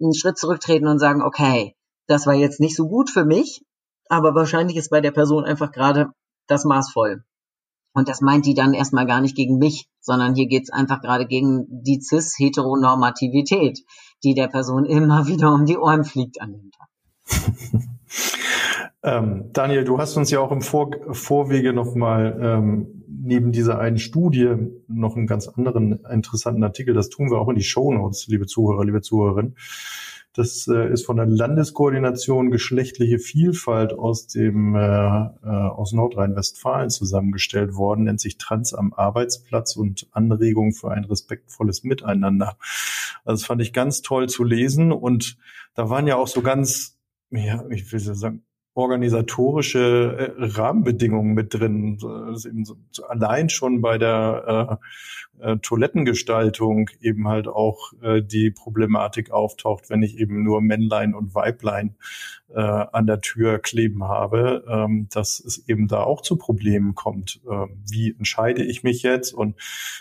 einen 0.00 0.14
Schritt 0.14 0.38
zurücktreten 0.38 0.88
und 0.88 0.98
sagen, 0.98 1.22
okay, 1.22 1.74
das 2.06 2.26
war 2.26 2.34
jetzt 2.34 2.60
nicht 2.60 2.76
so 2.76 2.88
gut 2.88 3.08
für 3.08 3.24
mich, 3.24 3.64
aber 4.08 4.34
wahrscheinlich 4.34 4.76
ist 4.76 4.90
bei 4.90 5.00
der 5.00 5.12
Person 5.12 5.44
einfach 5.44 5.70
gerade 5.72 6.10
das 6.48 6.64
Maß 6.64 6.90
voll. 6.92 7.24
Und 7.94 8.08
das 8.08 8.20
meint 8.20 8.46
die 8.46 8.54
dann 8.54 8.74
erstmal 8.74 9.06
gar 9.06 9.20
nicht 9.20 9.36
gegen 9.36 9.58
mich, 9.58 9.88
sondern 10.00 10.34
hier 10.34 10.46
geht's 10.46 10.70
einfach 10.70 11.00
gerade 11.00 11.26
gegen 11.26 11.66
die 11.68 12.00
Cis-Heteronormativität, 12.00 13.80
die 14.24 14.34
der 14.34 14.48
Person 14.48 14.84
immer 14.84 15.26
wieder 15.26 15.52
um 15.52 15.66
die 15.66 15.76
Ohren 15.76 16.04
fliegt 16.04 16.40
an 16.40 16.52
dem 16.52 16.70
Tag. 16.70 16.88
ähm, 19.02 19.50
Daniel, 19.52 19.84
du 19.84 19.98
hast 19.98 20.16
uns 20.16 20.30
ja 20.30 20.40
auch 20.40 20.52
im 20.52 20.62
Vor 20.62 20.90
Vorwege 21.12 21.72
nochmal 21.72 22.38
ähm, 22.42 23.04
neben 23.06 23.52
dieser 23.52 23.78
einen 23.78 23.98
Studie 23.98 24.56
noch 24.88 25.16
einen 25.16 25.26
ganz 25.26 25.48
anderen 25.48 26.04
interessanten 26.10 26.64
Artikel, 26.64 26.94
das 26.94 27.08
tun 27.08 27.30
wir 27.30 27.38
auch 27.38 27.48
in 27.48 27.56
die 27.56 27.62
Show 27.62 27.92
Notes, 27.92 28.26
liebe 28.26 28.46
Zuhörer, 28.46 28.84
liebe 28.84 29.00
Zuhörerinnen, 29.00 29.56
das 30.34 30.66
äh, 30.66 30.90
ist 30.90 31.04
von 31.04 31.18
der 31.18 31.26
Landeskoordination 31.26 32.50
geschlechtliche 32.50 33.18
Vielfalt 33.18 33.92
aus 33.92 34.26
dem 34.26 34.74
äh, 34.74 34.80
äh, 34.80 35.28
aus 35.42 35.92
Nordrhein-Westfalen 35.92 36.88
zusammengestellt 36.88 37.74
worden, 37.74 38.04
nennt 38.04 38.20
sich 38.20 38.38
Trans 38.38 38.72
am 38.72 38.94
Arbeitsplatz 38.94 39.76
und 39.76 40.08
Anregung 40.12 40.72
für 40.72 40.90
ein 40.90 41.04
respektvolles 41.04 41.84
Miteinander. 41.84 42.56
Also 43.24 43.40
das 43.40 43.44
fand 43.44 43.60
ich 43.60 43.74
ganz 43.74 44.00
toll 44.00 44.28
zu 44.28 44.42
lesen 44.42 44.90
und 44.90 45.36
da 45.74 45.90
waren 45.90 46.06
ja 46.06 46.16
auch 46.16 46.28
so 46.28 46.40
ganz, 46.40 46.98
ja, 47.30 47.64
ich 47.68 47.92
will 47.92 48.00
sagen, 48.00 48.42
organisatorische 48.74 50.34
äh, 50.38 50.44
Rahmenbedingungen 50.44 51.34
mit 51.34 51.54
drin. 51.54 51.98
Also 52.02 52.48
eben 52.48 52.64
so, 52.64 52.76
allein 53.08 53.48
schon 53.48 53.82
bei 53.82 53.98
der 53.98 54.78
äh, 55.40 55.52
äh, 55.52 55.58
Toilettengestaltung 55.58 56.88
eben 57.00 57.28
halt 57.28 57.48
auch 57.48 57.92
äh, 58.02 58.22
die 58.22 58.50
Problematik 58.50 59.30
auftaucht, 59.30 59.90
wenn 59.90 60.02
ich 60.02 60.18
eben 60.18 60.42
nur 60.42 60.60
Männlein 60.60 61.14
und 61.14 61.34
Weiblein 61.34 61.96
äh, 62.54 62.60
an 62.60 63.06
der 63.06 63.20
Tür 63.20 63.58
kleben 63.58 64.04
habe, 64.04 64.64
ähm, 64.68 65.08
dass 65.10 65.40
es 65.40 65.68
eben 65.68 65.88
da 65.88 66.02
auch 66.02 66.20
zu 66.20 66.36
Problemen 66.36 66.94
kommt. 66.94 67.40
Ähm, 67.50 67.82
wie 67.90 68.14
entscheide 68.16 68.62
ich 68.62 68.82
mich 68.82 69.02
jetzt? 69.02 69.32
Und 69.32 69.56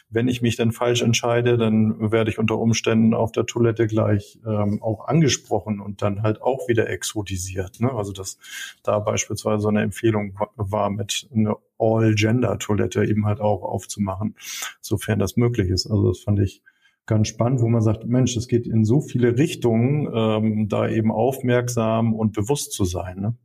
wenn 0.10 0.28
ich 0.28 0.42
mich 0.42 0.58
dann 0.58 0.72
falsch 0.72 1.02
entscheide, 1.02 1.58
dann 1.58 2.12
werde 2.12 2.30
ich 2.30 2.40
unter 2.40 2.58
Umständen 2.58 3.14
auf 3.14 3.32
der 3.32 3.46
Toilette 3.46 3.88
gleich 3.88 4.40
ähm, 4.46 4.82
auch 4.82 5.08
angesprochen 5.08 5.80
und 5.80 6.02
dann 6.02 6.24
halt 6.24 6.42
auch 6.42 6.68
wieder 6.68 6.90
exotisiert. 6.90 7.80
Ne? 7.80 7.92
Also 7.92 8.12
dass 8.12 8.38
da 8.84 9.00
beispielsweise 9.00 9.68
eine 9.70 9.82
Empfehlung 9.82 10.38
war, 10.56 10.90
mit 10.90 11.28
einer 11.34 11.58
All-Gender-Toilette 11.78 13.06
eben 13.06 13.26
halt 13.26 13.40
auch 13.40 13.64
aufzumachen, 13.64 14.36
sofern 14.82 15.20
das 15.20 15.38
möglich 15.38 15.70
ist. 15.70 15.88
Also 15.88 16.10
das 16.10 16.20
fand 16.20 16.40
ich 16.40 16.62
ganz 17.06 17.28
spannend, 17.28 17.62
wo 17.62 17.68
man 17.68 17.82
sagt, 17.82 18.06
Mensch, 18.06 18.36
es 18.38 18.48
geht 18.48 18.68
in 18.68 18.86
so 18.86 19.02
viele 19.02 19.38
Richtungen, 19.38 20.10
ähm, 20.14 20.70
da 20.70 20.88
eben 20.88 21.12
aufmerksam 21.12 22.14
und 22.14 22.34
bewusst 22.34 22.74
zu 22.74 22.86
sein. 22.86 23.20
Ne? 23.20 23.36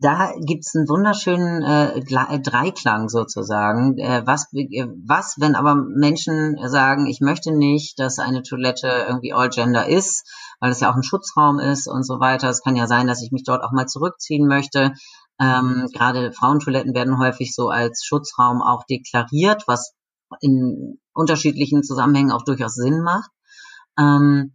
Da 0.00 0.32
gibt's 0.44 0.74
einen 0.74 0.88
wunderschönen 0.88 1.62
äh, 1.62 2.40
Dreiklang 2.40 3.08
sozusagen. 3.08 3.98
Äh, 3.98 4.22
was, 4.26 4.48
was, 4.52 5.36
wenn 5.38 5.54
aber 5.54 5.74
Menschen 5.74 6.56
sagen, 6.68 7.06
ich 7.06 7.20
möchte 7.20 7.52
nicht, 7.52 7.98
dass 7.98 8.18
eine 8.18 8.42
Toilette 8.42 9.06
irgendwie 9.08 9.32
all 9.32 9.48
gender 9.48 9.86
ist, 9.86 10.26
weil 10.60 10.70
es 10.70 10.80
ja 10.80 10.90
auch 10.90 10.96
ein 10.96 11.02
Schutzraum 11.02 11.58
ist 11.58 11.88
und 11.88 12.04
so 12.04 12.20
weiter. 12.20 12.48
Es 12.48 12.62
kann 12.62 12.76
ja 12.76 12.86
sein, 12.86 13.06
dass 13.06 13.22
ich 13.22 13.32
mich 13.32 13.44
dort 13.44 13.62
auch 13.62 13.72
mal 13.72 13.86
zurückziehen 13.86 14.46
möchte. 14.46 14.92
Ähm, 15.40 15.88
Gerade 15.92 16.32
Frauentoiletten 16.32 16.94
werden 16.94 17.18
häufig 17.18 17.54
so 17.54 17.68
als 17.68 18.04
Schutzraum 18.04 18.60
auch 18.62 18.84
deklariert, 18.84 19.64
was 19.66 19.94
in 20.40 20.98
unterschiedlichen 21.12 21.82
Zusammenhängen 21.82 22.32
auch 22.32 22.44
durchaus 22.44 22.74
Sinn 22.74 23.00
macht. 23.02 23.30
Ähm, 23.98 24.52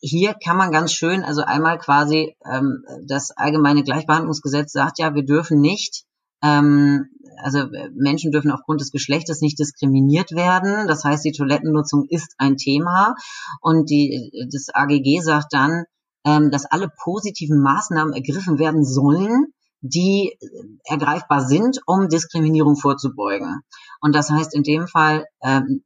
hier 0.00 0.34
kann 0.34 0.56
man 0.56 0.72
ganz 0.72 0.92
schön, 0.92 1.22
also 1.22 1.42
einmal 1.42 1.78
quasi 1.78 2.36
ähm, 2.50 2.84
das 3.06 3.30
allgemeine 3.30 3.82
Gleichbehandlungsgesetz 3.82 4.72
sagt 4.72 4.98
ja, 4.98 5.14
wir 5.14 5.24
dürfen 5.24 5.60
nicht, 5.60 6.04
ähm, 6.42 7.06
also 7.42 7.66
Menschen 7.94 8.32
dürfen 8.32 8.50
aufgrund 8.50 8.80
des 8.80 8.90
Geschlechtes 8.90 9.40
nicht 9.40 9.58
diskriminiert 9.58 10.32
werden. 10.32 10.86
Das 10.88 11.04
heißt, 11.04 11.24
die 11.24 11.32
Toilettennutzung 11.32 12.06
ist 12.08 12.34
ein 12.38 12.56
Thema 12.56 13.14
und 13.60 13.90
die, 13.90 14.48
das 14.50 14.68
AGG 14.72 15.20
sagt 15.20 15.52
dann, 15.52 15.84
ähm, 16.24 16.50
dass 16.50 16.66
alle 16.66 16.90
positiven 17.02 17.60
Maßnahmen 17.62 18.14
ergriffen 18.14 18.58
werden 18.58 18.84
sollen, 18.84 19.52
die 19.82 20.38
ergreifbar 20.84 21.46
sind, 21.46 21.80
um 21.86 22.08
Diskriminierung 22.08 22.76
vorzubeugen. 22.76 23.60
Und 24.00 24.14
das 24.14 24.30
heißt 24.30 24.54
in 24.54 24.62
dem 24.62 24.86
Fall, 24.86 25.24
ähm, 25.42 25.82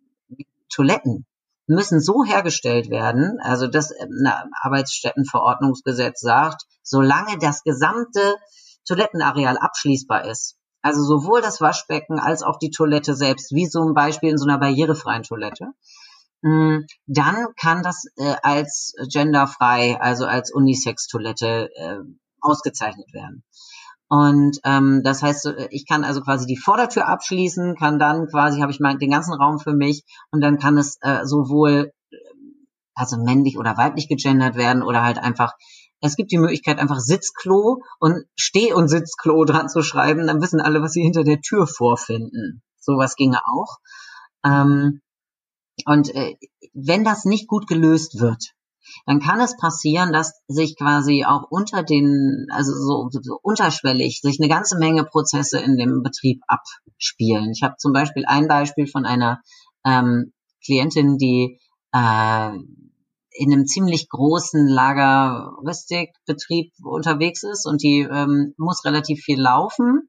Toiletten 0.69 1.27
müssen 1.67 2.01
so 2.01 2.25
hergestellt 2.25 2.91
werden, 2.91 3.39
also 3.41 3.67
das 3.67 3.91
äh, 3.91 4.07
Arbeitsstättenverordnungsgesetz 4.63 6.21
sagt, 6.21 6.65
solange 6.83 7.39
das 7.39 7.63
gesamte 7.63 8.37
Toilettenareal 8.87 9.57
abschließbar 9.57 10.27
ist, 10.27 10.57
also 10.83 11.03
sowohl 11.03 11.41
das 11.41 11.61
Waschbecken 11.61 12.19
als 12.19 12.43
auch 12.43 12.59
die 12.59 12.71
Toilette 12.71 13.15
selbst, 13.15 13.53
wie 13.53 13.69
zum 13.69 13.95
Beispiel 13.95 14.31
in 14.31 14.39
so 14.39 14.47
einer 14.47 14.59
barrierefreien 14.59 15.23
Toilette, 15.23 15.69
mm, 16.43 16.81
dann 17.07 17.47
kann 17.59 17.83
das 17.83 18.05
äh, 18.17 18.35
als 18.43 18.95
genderfrei, 19.11 19.99
also 19.99 20.27
als 20.27 20.53
Unisex-Toilette 20.53 21.71
äh, 21.75 22.01
ausgezeichnet 22.41 23.13
werden. 23.15 23.43
Und 24.15 24.61
ähm, 24.65 25.01
das 25.03 25.23
heißt, 25.23 25.53
ich 25.71 25.87
kann 25.89 26.05
also 26.05 26.21
quasi 26.21 26.47
die 26.47 26.57
Vordertür 26.57 27.09
abschließen, 27.09 27.75
kann 27.75 27.99
dann 27.99 28.29
quasi, 28.29 28.61
habe 28.61 28.71
ich 28.71 28.79
mal 28.79 28.97
den 28.97 29.11
ganzen 29.11 29.35
Raum 29.35 29.59
für 29.59 29.73
mich 29.73 30.05
und 30.31 30.41
dann 30.41 30.59
kann 30.59 30.79
es 30.79 30.99
äh, 31.01 31.25
sowohl 31.25 31.91
also 32.95 33.17
männlich 33.17 33.59
oder 33.59 33.77
weiblich 33.77 34.07
gegendert 34.07 34.55
werden 34.55 34.83
oder 34.85 35.03
halt 35.03 35.19
einfach 35.19 35.53
es 36.01 36.17
gibt 36.17 36.33
die 36.33 36.39
Möglichkeit, 36.39 36.79
einfach 36.79 37.01
Sitzklo 37.01 37.81
und 37.99 38.27
Steh- 38.37 38.75
und 38.75 38.89
Sitzklo 38.89 39.45
dran 39.47 39.71
zu 39.71 39.83
schreiben. 39.83 40.27
Dann 40.27 40.43
wissen 40.43 40.61
alle, 40.61 40.83
was 40.83 40.93
sie 40.93 41.03
hinter 41.03 41.25
der 41.25 41.41
Tür 41.41 41.67
vorfinden. 41.67 42.63
Sowas 42.79 43.17
ginge 43.17 43.41
auch. 43.47 43.79
Ähm, 44.45 45.01
und 45.87 46.15
äh, 46.15 46.37
wenn 46.75 47.05
das 47.05 47.25
nicht 47.25 47.49
gut 47.49 47.67
gelöst 47.67 48.21
wird, 48.21 48.53
dann 49.07 49.21
kann 49.21 49.41
es 49.41 49.57
passieren, 49.57 50.13
dass 50.13 50.41
sich 50.49 50.77
quasi 50.77 51.25
auch 51.25 51.45
unter 51.51 51.83
den, 51.83 52.47
also 52.51 52.73
so, 52.73 53.09
so 53.11 53.39
unterschwellig, 53.43 54.21
sich 54.21 54.39
eine 54.41 54.49
ganze 54.49 54.79
Menge 54.79 55.05
Prozesse 55.05 55.59
in 55.59 55.77
dem 55.77 56.03
Betrieb 56.03 56.43
abspielen. 56.47 57.51
Ich 57.51 57.63
habe 57.63 57.77
zum 57.79 57.93
Beispiel 57.93 58.25
ein 58.27 58.49
Beispiel 58.49 58.87
von 58.87 59.07
einer 59.07 59.41
ähm, 59.85 60.33
Klientin, 60.65 61.19
die 61.19 61.61
äh, 61.93 62.51
in 63.35 63.53
einem 63.53 63.67
ziemlich 63.67 64.09
großen 64.09 64.69
Lageristikbetrieb 64.69 66.73
unterwegs 66.85 67.43
ist 67.43 67.67
und 67.67 67.83
die 67.83 68.01
ähm, 68.01 68.55
muss 68.57 68.85
relativ 68.85 69.23
viel 69.23 69.41
laufen. 69.41 70.09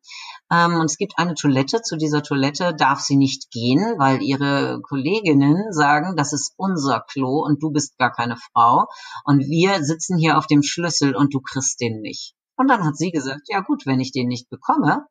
Ähm, 0.52 0.76
und 0.76 0.86
es 0.86 0.98
gibt 0.98 1.18
eine 1.18 1.34
Toilette. 1.34 1.82
Zu 1.82 1.98
dieser 1.98 2.22
Toilette 2.22 2.76
darf 2.76 3.00
sie 3.00 3.18
nicht 3.18 3.50
gehen, 3.52 3.96
weil 3.98 4.22
ihre 4.22 4.80
Kolleginnen 4.82 5.72
sagen, 5.72 6.16
das 6.16 6.34
ist 6.34 6.54
unser 6.58 7.02
Klo 7.02 7.44
und 7.44 7.64
du 7.64 7.72
bist 7.72 7.98
gar 7.98 8.12
keine 8.12 8.38
Frau. 8.38 8.86
Und 9.24 9.40
wir 9.40 9.84
sitzen 9.84 10.18
hier 10.18 10.38
auf 10.38 10.46
dem 10.46 10.62
Schlüssel 10.62 11.16
und 11.16 11.34
du 11.34 11.42
kriegst 11.42 11.82
den 11.82 12.02
nicht. 12.02 12.36
Und 12.58 12.70
dann 12.70 12.86
hat 12.86 12.96
sie 12.96 13.12
gesagt, 13.12 13.48
ja 13.48 13.62
gut, 13.62 13.86
wenn 13.86 14.00
ich 14.00 14.12
den 14.12 14.28
nicht 14.28 14.50
bekomme, 14.50 15.08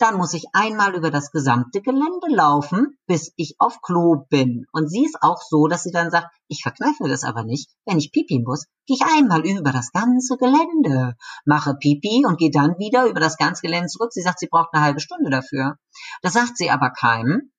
dann 0.00 0.16
muss 0.16 0.32
ich 0.32 0.46
einmal 0.54 0.94
über 0.94 1.10
das 1.10 1.30
gesamte 1.30 1.82
Gelände 1.82 2.28
laufen, 2.28 2.98
bis 3.06 3.32
ich 3.36 3.56
auf 3.58 3.82
Klo 3.82 4.24
bin. 4.30 4.64
Und 4.72 4.88
sie 4.88 5.04
ist 5.04 5.18
auch 5.20 5.42
so, 5.42 5.66
dass 5.66 5.82
sie 5.82 5.90
dann 5.90 6.10
sagt, 6.10 6.34
ich 6.48 6.62
verkneife 6.62 7.06
das 7.06 7.22
aber 7.22 7.44
nicht. 7.44 7.70
Wenn 7.84 7.98
ich 7.98 8.10
pipi 8.10 8.42
muss, 8.44 8.64
gehe 8.86 8.96
ich 8.96 9.04
einmal 9.04 9.44
über 9.46 9.72
das 9.72 9.92
ganze 9.92 10.38
Gelände, 10.38 11.16
mache 11.44 11.74
pipi 11.74 12.24
und 12.26 12.38
gehe 12.38 12.50
dann 12.50 12.78
wieder 12.78 13.06
über 13.06 13.20
das 13.20 13.36
ganze 13.36 13.60
Gelände 13.60 13.88
zurück. 13.88 14.12
Sie 14.12 14.22
sagt, 14.22 14.38
sie 14.38 14.48
braucht 14.48 14.70
eine 14.72 14.82
halbe 14.82 15.00
Stunde 15.00 15.28
dafür. 15.28 15.76
Das 16.22 16.32
sagt 16.32 16.56
sie 16.56 16.70
aber 16.70 16.90
keinem. 16.90 17.52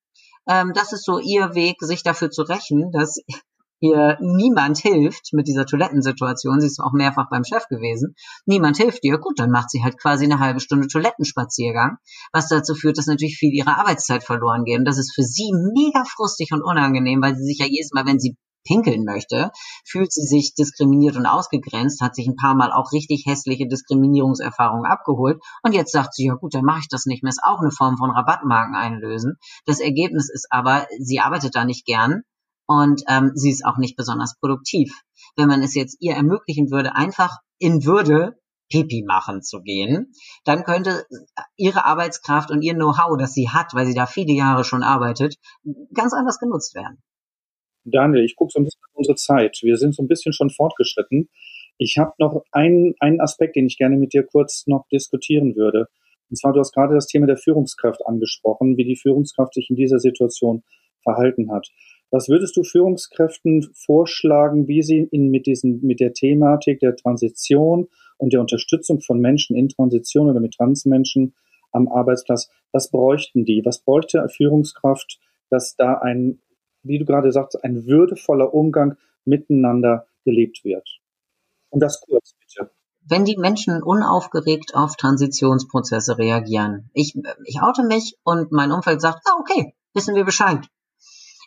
Ähm, 0.47 0.73
das 0.73 0.93
ist 0.93 1.05
so 1.05 1.19
ihr 1.19 1.53
Weg, 1.53 1.77
sich 1.81 2.01
dafür 2.01 2.31
zu 2.31 2.41
rächen, 2.41 2.91
dass 2.91 3.17
ihr 3.81 4.17
niemand 4.21 4.77
hilft 4.77 5.33
mit 5.33 5.47
dieser 5.47 5.65
Toilettensituation, 5.65 6.61
sie 6.61 6.67
ist 6.67 6.79
auch 6.79 6.93
mehrfach 6.93 7.29
beim 7.29 7.43
Chef 7.43 7.67
gewesen, 7.67 8.15
niemand 8.45 8.77
hilft 8.77 9.03
ihr, 9.03 9.17
gut, 9.17 9.39
dann 9.39 9.51
macht 9.51 9.69
sie 9.69 9.83
halt 9.83 9.99
quasi 9.99 10.25
eine 10.25 10.39
halbe 10.39 10.59
Stunde 10.59 10.87
Toilettenspaziergang, 10.87 11.97
was 12.31 12.47
dazu 12.47 12.75
führt, 12.75 12.97
dass 12.97 13.07
natürlich 13.07 13.37
viel 13.37 13.53
ihrer 13.53 13.79
Arbeitszeit 13.79 14.23
verloren 14.23 14.63
geht. 14.63 14.79
Und 14.79 14.85
das 14.85 14.97
ist 14.97 15.13
für 15.13 15.23
sie 15.23 15.51
mega 15.53 16.03
frustig 16.05 16.51
und 16.51 16.61
unangenehm, 16.61 17.21
weil 17.21 17.35
sie 17.35 17.43
sich 17.43 17.59
ja 17.59 17.65
jedes 17.65 17.91
Mal, 17.93 18.05
wenn 18.05 18.19
sie 18.19 18.37
pinkeln 18.63 19.03
möchte, 19.03 19.51
fühlt 19.85 20.11
sie 20.11 20.25
sich 20.25 20.53
diskriminiert 20.53 21.15
und 21.15 21.25
ausgegrenzt, 21.25 22.01
hat 22.01 22.15
sich 22.15 22.27
ein 22.27 22.35
paar 22.35 22.55
Mal 22.55 22.71
auch 22.71 22.91
richtig 22.91 23.25
hässliche 23.25 23.67
Diskriminierungserfahrungen 23.67 24.85
abgeholt 24.85 25.41
und 25.63 25.73
jetzt 25.73 25.91
sagt 25.91 26.13
sie, 26.13 26.25
ja 26.25 26.35
gut, 26.35 26.53
dann 26.53 26.65
mache 26.65 26.81
ich 26.81 26.87
das 26.87 27.05
nicht 27.05 27.23
mehr, 27.23 27.29
ist 27.29 27.43
auch 27.43 27.59
eine 27.59 27.71
Form 27.71 27.97
von 27.97 28.11
Rabattmarken 28.11 28.75
einlösen. 28.75 29.37
Das 29.65 29.79
Ergebnis 29.79 30.29
ist 30.31 30.47
aber, 30.51 30.85
sie 30.99 31.19
arbeitet 31.19 31.55
da 31.55 31.65
nicht 31.65 31.85
gern, 31.85 32.21
und 32.71 33.03
ähm, 33.07 33.31
sie 33.35 33.51
ist 33.51 33.65
auch 33.65 33.77
nicht 33.77 33.95
besonders 33.95 34.37
produktiv. 34.39 34.91
Wenn 35.35 35.47
man 35.47 35.61
es 35.61 35.75
jetzt 35.75 35.97
ihr 35.99 36.15
ermöglichen 36.15 36.71
würde, 36.71 36.95
einfach 36.95 37.37
in 37.59 37.85
Würde 37.85 38.37
Pipi 38.69 39.03
machen 39.05 39.41
zu 39.41 39.61
gehen, 39.61 40.13
dann 40.45 40.63
könnte 40.63 41.05
ihre 41.57 41.85
Arbeitskraft 41.85 42.51
und 42.51 42.61
ihr 42.61 42.73
Know-how, 42.73 43.17
das 43.17 43.33
sie 43.33 43.49
hat, 43.49 43.73
weil 43.73 43.85
sie 43.85 43.93
da 43.93 44.05
viele 44.05 44.33
Jahre 44.33 44.63
schon 44.63 44.83
arbeitet, 44.83 45.35
ganz 45.93 46.13
anders 46.13 46.39
genutzt 46.39 46.73
werden. 46.73 47.03
Daniel, 47.83 48.23
ich 48.23 48.35
gucke 48.35 48.51
so 48.53 48.59
ein 48.59 48.63
bisschen 48.63 48.81
auf 48.89 48.95
unsere 48.95 49.15
Zeit. 49.15 49.59
Wir 49.61 49.77
sind 49.77 49.95
so 49.95 50.03
ein 50.03 50.07
bisschen 50.07 50.33
schon 50.33 50.49
fortgeschritten. 50.49 51.29
Ich 51.77 51.97
habe 51.97 52.13
noch 52.19 52.43
einen, 52.51 52.93
einen 52.99 53.19
Aspekt, 53.19 53.55
den 53.55 53.65
ich 53.65 53.77
gerne 53.77 53.97
mit 53.97 54.13
dir 54.13 54.23
kurz 54.23 54.65
noch 54.67 54.87
diskutieren 54.91 55.55
würde. 55.55 55.87
Und 56.29 56.37
zwar, 56.37 56.53
du 56.53 56.59
hast 56.59 56.73
gerade 56.73 56.93
das 56.93 57.07
Thema 57.07 57.27
der 57.27 57.37
Führungskraft 57.37 58.05
angesprochen, 58.05 58.77
wie 58.77 58.85
die 58.85 58.95
Führungskraft 58.95 59.53
sich 59.53 59.69
in 59.69 59.75
dieser 59.75 59.99
Situation 59.99 60.63
verhalten 61.03 61.51
hat. 61.51 61.67
Was 62.11 62.27
würdest 62.27 62.57
du 62.57 62.63
Führungskräften 62.63 63.71
vorschlagen, 63.73 64.67
wie 64.67 64.83
sie 64.83 65.07
in, 65.11 65.31
mit, 65.31 65.47
diesen, 65.47 65.81
mit 65.81 66.01
der 66.01 66.13
Thematik 66.13 66.81
der 66.81 66.95
Transition 66.97 67.87
und 68.17 68.33
der 68.33 68.41
Unterstützung 68.41 68.99
von 68.99 69.19
Menschen 69.19 69.55
in 69.55 69.69
Transition 69.69 70.29
oder 70.29 70.41
mit 70.41 70.53
Transmenschen 70.53 71.33
am 71.71 71.87
Arbeitsplatz, 71.87 72.49
was 72.73 72.91
bräuchten 72.91 73.45
die? 73.45 73.61
Was 73.63 73.79
bräuchte 73.79 74.27
Führungskraft, 74.27 75.19
dass 75.49 75.75
da 75.77 75.95
ein, 75.95 76.41
wie 76.83 76.99
du 76.99 77.05
gerade 77.05 77.31
sagst, 77.31 77.63
ein 77.63 77.85
würdevoller 77.85 78.53
Umgang 78.53 78.97
miteinander 79.23 80.05
gelebt 80.25 80.65
wird? 80.65 80.99
Und 81.69 81.81
das 81.81 82.01
kurz, 82.01 82.35
bitte. 82.39 82.71
Wenn 83.07 83.23
die 83.23 83.37
Menschen 83.37 83.81
unaufgeregt 83.81 84.75
auf 84.75 84.97
Transitionsprozesse 84.97 86.17
reagieren. 86.17 86.89
Ich, 86.93 87.17
ich 87.45 87.61
oute 87.61 87.83
mich 87.83 88.17
und 88.23 88.51
mein 88.51 88.71
Umfeld 88.71 89.01
sagt, 89.01 89.21
ah, 89.25 89.39
okay, 89.39 89.73
wissen 89.93 90.13
wir 90.13 90.25
Bescheid. 90.25 90.67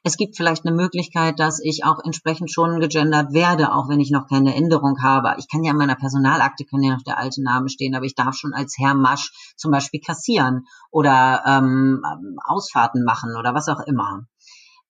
Es 0.06 0.18
gibt 0.18 0.36
vielleicht 0.36 0.66
eine 0.66 0.76
Möglichkeit, 0.76 1.40
dass 1.40 1.60
ich 1.64 1.82
auch 1.84 1.98
entsprechend 2.04 2.50
schon 2.52 2.78
gegendert 2.78 3.32
werde, 3.32 3.72
auch 3.72 3.88
wenn 3.88 4.00
ich 4.00 4.10
noch 4.10 4.28
keine 4.28 4.54
Änderung 4.54 5.02
habe. 5.02 5.34
Ich 5.38 5.48
kann 5.48 5.64
ja 5.64 5.72
in 5.72 5.78
meiner 5.78 5.94
Personalakte 5.94 6.66
kann 6.66 6.82
ja 6.82 6.92
noch 6.92 7.02
der 7.02 7.18
alte 7.18 7.42
Name 7.42 7.70
stehen, 7.70 7.94
aber 7.94 8.04
ich 8.04 8.14
darf 8.14 8.34
schon 8.34 8.52
als 8.52 8.76
Herr 8.78 8.92
Masch 8.94 9.32
zum 9.56 9.70
Beispiel 9.70 10.00
kassieren 10.00 10.66
oder 10.90 11.42
ähm, 11.46 12.02
Ausfahrten 12.44 13.02
machen 13.02 13.34
oder 13.34 13.54
was 13.54 13.70
auch 13.70 13.80
immer. 13.86 14.26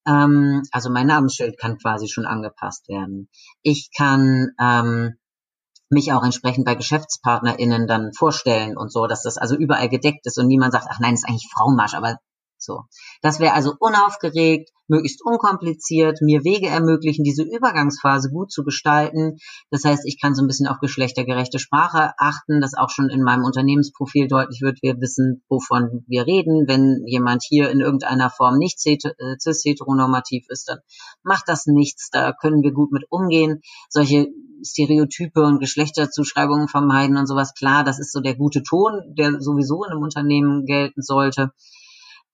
Ähm, 0.05 0.63
also 0.73 0.91
mein 0.91 1.07
Namensschild 1.07 1.59
kann 1.59 1.79
quasi 1.79 2.09
schon 2.09 2.27
angepasst 2.27 2.89
werden. 2.89 3.29
Ich 3.63 3.91
kann 3.97 4.49
ähm, 4.61 5.15
mich 5.91 6.13
auch 6.13 6.25
entsprechend 6.25 6.65
bei 6.65 6.75
GeschäftspartnerInnen 6.75 7.87
dann 7.87 8.13
vorstellen 8.15 8.77
und 8.77 8.93
so, 8.93 9.07
dass 9.07 9.23
das 9.23 9.39
also 9.39 9.55
überall 9.55 9.89
gedeckt 9.89 10.27
ist 10.27 10.39
und 10.39 10.49
niemand 10.49 10.73
sagt, 10.73 10.89
ach 10.91 10.99
nein, 10.99 11.15
ist 11.15 11.29
eigentlich 11.29 11.49
Frau 11.55 11.71
Masch, 11.71 11.95
aber 11.95 12.19
so. 12.65 12.85
Das 13.23 13.41
wäre 13.41 13.55
also 13.55 13.75
unaufgeregt, 13.79 14.71
möglichst 14.89 15.25
unkompliziert, 15.25 16.21
mir 16.21 16.45
Wege 16.45 16.69
ermöglichen, 16.69 17.25
diese 17.25 17.43
Übergangsphase 17.43 18.31
gut 18.31 18.53
zu 18.53 18.65
gestalten. 18.65 19.39
Das 19.71 19.85
heißt, 19.85 20.05
ich 20.07 20.21
kann 20.21 20.35
so 20.35 20.43
ein 20.43 20.47
bisschen 20.47 20.67
auf 20.67 20.79
geschlechtergerechte 20.81 21.59
Sprache 21.59 22.13
achten, 22.19 22.61
dass 22.61 22.75
auch 22.75 22.91
schon 22.91 23.09
in 23.09 23.23
meinem 23.23 23.45
Unternehmensprofil 23.45 24.29
deutlich 24.29 24.61
wird, 24.61 24.83
wir 24.83 25.01
wissen, 25.01 25.43
wovon 25.49 26.05
wir 26.07 26.27
reden. 26.27 26.67
Wenn 26.69 27.03
jemand 27.07 27.43
hier 27.43 27.71
in 27.71 27.81
irgendeiner 27.81 28.31
Form 28.31 28.59
nicht 28.59 28.79
äh, 28.87 28.99
cis-heteronormativ 29.39 30.47
ist, 30.49 30.69
dann 30.69 30.79
macht 31.23 31.49
das 31.49 31.67
nichts. 31.67 32.11
Da 32.11 32.33
können 32.33 32.63
wir 32.63 32.73
gut 32.73 32.93
mit 32.93 33.05
umgehen. 33.11 33.63
Solche 33.89 34.29
Stereotype 34.63 35.43
und 35.43 35.61
Geschlechterzuschreibungen 35.61 36.69
vermeiden 36.69 37.17
und 37.17 37.27
sowas. 37.27 37.55
Klar, 37.55 37.85
das 37.85 37.99
ist 37.99 38.13
so 38.13 38.21
der 38.21 38.35
gute 38.35 38.63
Ton, 38.63 39.15
der 39.17 39.41
sowieso 39.41 39.85
in 39.85 39.93
einem 39.93 40.03
Unternehmen 40.03 40.65
gelten 40.65 41.03
sollte. 41.03 41.53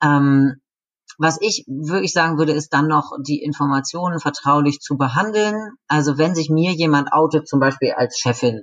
Ähm, 0.02 0.60
was 1.18 1.38
ich 1.40 1.64
wirklich 1.66 2.12
sagen 2.12 2.38
würde, 2.38 2.52
ist 2.52 2.72
dann 2.72 2.88
noch 2.88 3.12
die 3.20 3.42
Informationen 3.42 4.20
vertraulich 4.20 4.80
zu 4.80 4.96
behandeln. 4.96 5.72
Also 5.86 6.16
wenn 6.16 6.34
sich 6.34 6.48
mir 6.48 6.72
jemand 6.72 7.12
outet, 7.12 7.46
zum 7.46 7.60
Beispiel 7.60 7.92
als 7.92 8.18
Chefin, 8.18 8.62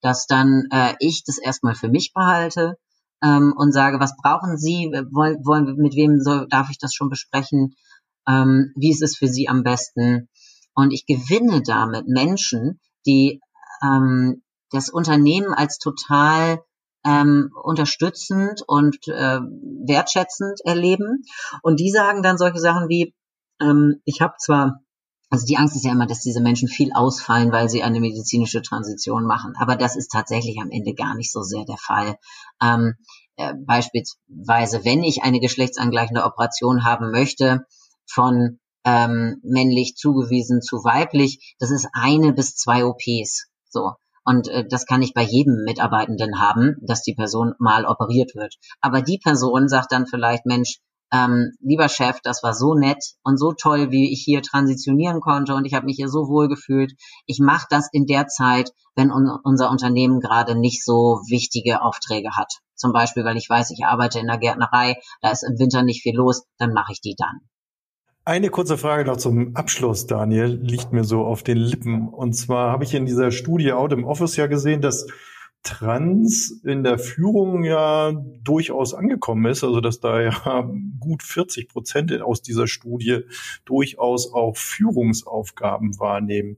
dass 0.00 0.26
dann 0.26 0.64
äh, 0.70 0.94
ich 0.98 1.24
das 1.26 1.38
erstmal 1.38 1.74
für 1.74 1.88
mich 1.88 2.12
behalte 2.14 2.78
ähm, 3.22 3.52
und 3.56 3.72
sage, 3.72 4.00
was 4.00 4.16
brauchen 4.16 4.56
Sie, 4.56 4.90
wollen, 5.10 5.44
wollen 5.44 5.76
mit 5.76 5.94
wem 5.94 6.20
soll, 6.20 6.46
darf 6.48 6.70
ich 6.70 6.78
das 6.78 6.94
schon 6.94 7.10
besprechen, 7.10 7.74
ähm, 8.26 8.72
wie 8.76 8.90
ist 8.90 9.02
es 9.02 9.16
für 9.16 9.28
Sie 9.28 9.48
am 9.48 9.62
besten? 9.62 10.28
Und 10.74 10.92
ich 10.92 11.04
gewinne 11.06 11.62
damit 11.62 12.06
Menschen, 12.06 12.80
die 13.06 13.40
ähm, 13.82 14.42
das 14.70 14.88
Unternehmen 14.88 15.52
als 15.52 15.78
total 15.78 16.62
ähm, 17.04 17.50
unterstützend 17.62 18.62
und 18.66 18.96
äh, 19.08 19.40
wertschätzend 19.40 20.60
erleben. 20.64 21.22
Und 21.62 21.80
die 21.80 21.90
sagen 21.90 22.22
dann 22.22 22.38
solche 22.38 22.58
Sachen 22.58 22.88
wie, 22.88 23.14
ähm, 23.60 24.00
ich 24.04 24.20
habe 24.20 24.34
zwar 24.38 24.80
also 25.30 25.46
die 25.46 25.56
Angst 25.56 25.76
ist 25.76 25.84
ja 25.84 25.92
immer, 25.92 26.08
dass 26.08 26.20
diese 26.20 26.40
Menschen 26.40 26.66
viel 26.66 26.92
ausfallen, 26.92 27.52
weil 27.52 27.68
sie 27.68 27.84
eine 27.84 28.00
medizinische 28.00 28.62
Transition 28.62 29.24
machen. 29.24 29.54
Aber 29.60 29.76
das 29.76 29.94
ist 29.94 30.10
tatsächlich 30.10 30.60
am 30.60 30.70
Ende 30.70 30.92
gar 30.92 31.14
nicht 31.14 31.30
so 31.30 31.42
sehr 31.42 31.64
der 31.64 31.76
Fall. 31.76 32.16
Ähm, 32.60 32.94
äh, 33.36 33.54
beispielsweise, 33.54 34.84
wenn 34.84 35.04
ich 35.04 35.22
eine 35.22 35.38
geschlechtsangleichende 35.38 36.24
Operation 36.24 36.84
haben 36.84 37.12
möchte, 37.12 37.64
von 38.10 38.58
ähm, 38.84 39.40
männlich 39.44 39.94
zugewiesen 39.94 40.62
zu 40.62 40.82
weiblich, 40.82 41.54
das 41.60 41.70
ist 41.70 41.88
eine 41.92 42.32
bis 42.32 42.56
zwei 42.56 42.84
OPs. 42.84 43.46
So. 43.68 43.92
Und 44.24 44.48
äh, 44.48 44.66
das 44.68 44.86
kann 44.86 45.02
ich 45.02 45.14
bei 45.14 45.22
jedem 45.22 45.64
Mitarbeitenden 45.64 46.40
haben, 46.40 46.76
dass 46.82 47.02
die 47.02 47.14
Person 47.14 47.54
mal 47.58 47.86
operiert 47.86 48.34
wird. 48.34 48.56
Aber 48.80 49.02
die 49.02 49.18
Person 49.18 49.68
sagt 49.68 49.92
dann 49.92 50.06
vielleicht, 50.06 50.46
Mensch, 50.46 50.80
ähm, 51.12 51.52
lieber 51.60 51.88
Chef, 51.88 52.20
das 52.22 52.42
war 52.42 52.54
so 52.54 52.74
nett 52.74 53.02
und 53.24 53.36
so 53.36 53.52
toll, 53.52 53.90
wie 53.90 54.12
ich 54.12 54.22
hier 54.24 54.42
transitionieren 54.42 55.20
konnte 55.20 55.54
und 55.54 55.64
ich 55.64 55.74
habe 55.74 55.86
mich 55.86 55.96
hier 55.96 56.08
so 56.08 56.28
wohl 56.28 56.48
gefühlt. 56.48 56.92
Ich 57.26 57.40
mache 57.40 57.66
das 57.68 57.88
in 57.92 58.06
der 58.06 58.28
Zeit, 58.28 58.70
wenn 58.94 59.10
un 59.10 59.28
unser 59.42 59.70
Unternehmen 59.70 60.20
gerade 60.20 60.54
nicht 60.54 60.84
so 60.84 61.20
wichtige 61.28 61.82
Aufträge 61.82 62.30
hat. 62.36 62.52
zum 62.76 62.92
Beispiel, 62.92 63.24
weil 63.24 63.36
ich 63.36 63.48
weiß, 63.48 63.70
ich 63.72 63.84
arbeite 63.84 64.20
in 64.20 64.26
der 64.26 64.38
Gärtnerei, 64.38 64.96
da 65.20 65.30
ist 65.30 65.42
im 65.42 65.58
Winter 65.58 65.82
nicht 65.82 66.02
viel 66.02 66.16
los, 66.16 66.44
dann 66.58 66.72
mache 66.72 66.92
ich 66.92 67.00
die 67.00 67.14
dann. 67.16 67.49
Eine 68.24 68.50
kurze 68.50 68.76
Frage 68.76 69.06
noch 69.06 69.16
zum 69.16 69.56
Abschluss, 69.56 70.06
Daniel, 70.06 70.60
liegt 70.62 70.92
mir 70.92 71.04
so 71.04 71.24
auf 71.24 71.42
den 71.42 71.56
Lippen. 71.56 72.08
Und 72.08 72.34
zwar 72.34 72.70
habe 72.70 72.84
ich 72.84 72.94
in 72.94 73.06
dieser 73.06 73.30
Studie 73.30 73.72
Out 73.72 73.92
im 73.92 74.04
Office 74.04 74.36
ja 74.36 74.46
gesehen, 74.46 74.82
dass 74.82 75.06
Trans 75.62 76.50
in 76.64 76.84
der 76.84 76.98
Führung 76.98 77.64
ja 77.64 78.12
durchaus 78.42 78.94
angekommen 78.94 79.46
ist, 79.46 79.64
also 79.64 79.80
dass 79.80 80.00
da 80.00 80.20
ja 80.20 80.70
gut 80.98 81.22
40 81.22 81.68
Prozent 81.68 82.20
aus 82.22 82.42
dieser 82.42 82.66
Studie 82.66 83.20
durchaus 83.64 84.32
auch 84.32 84.56
Führungsaufgaben 84.56 85.98
wahrnehmen 85.98 86.56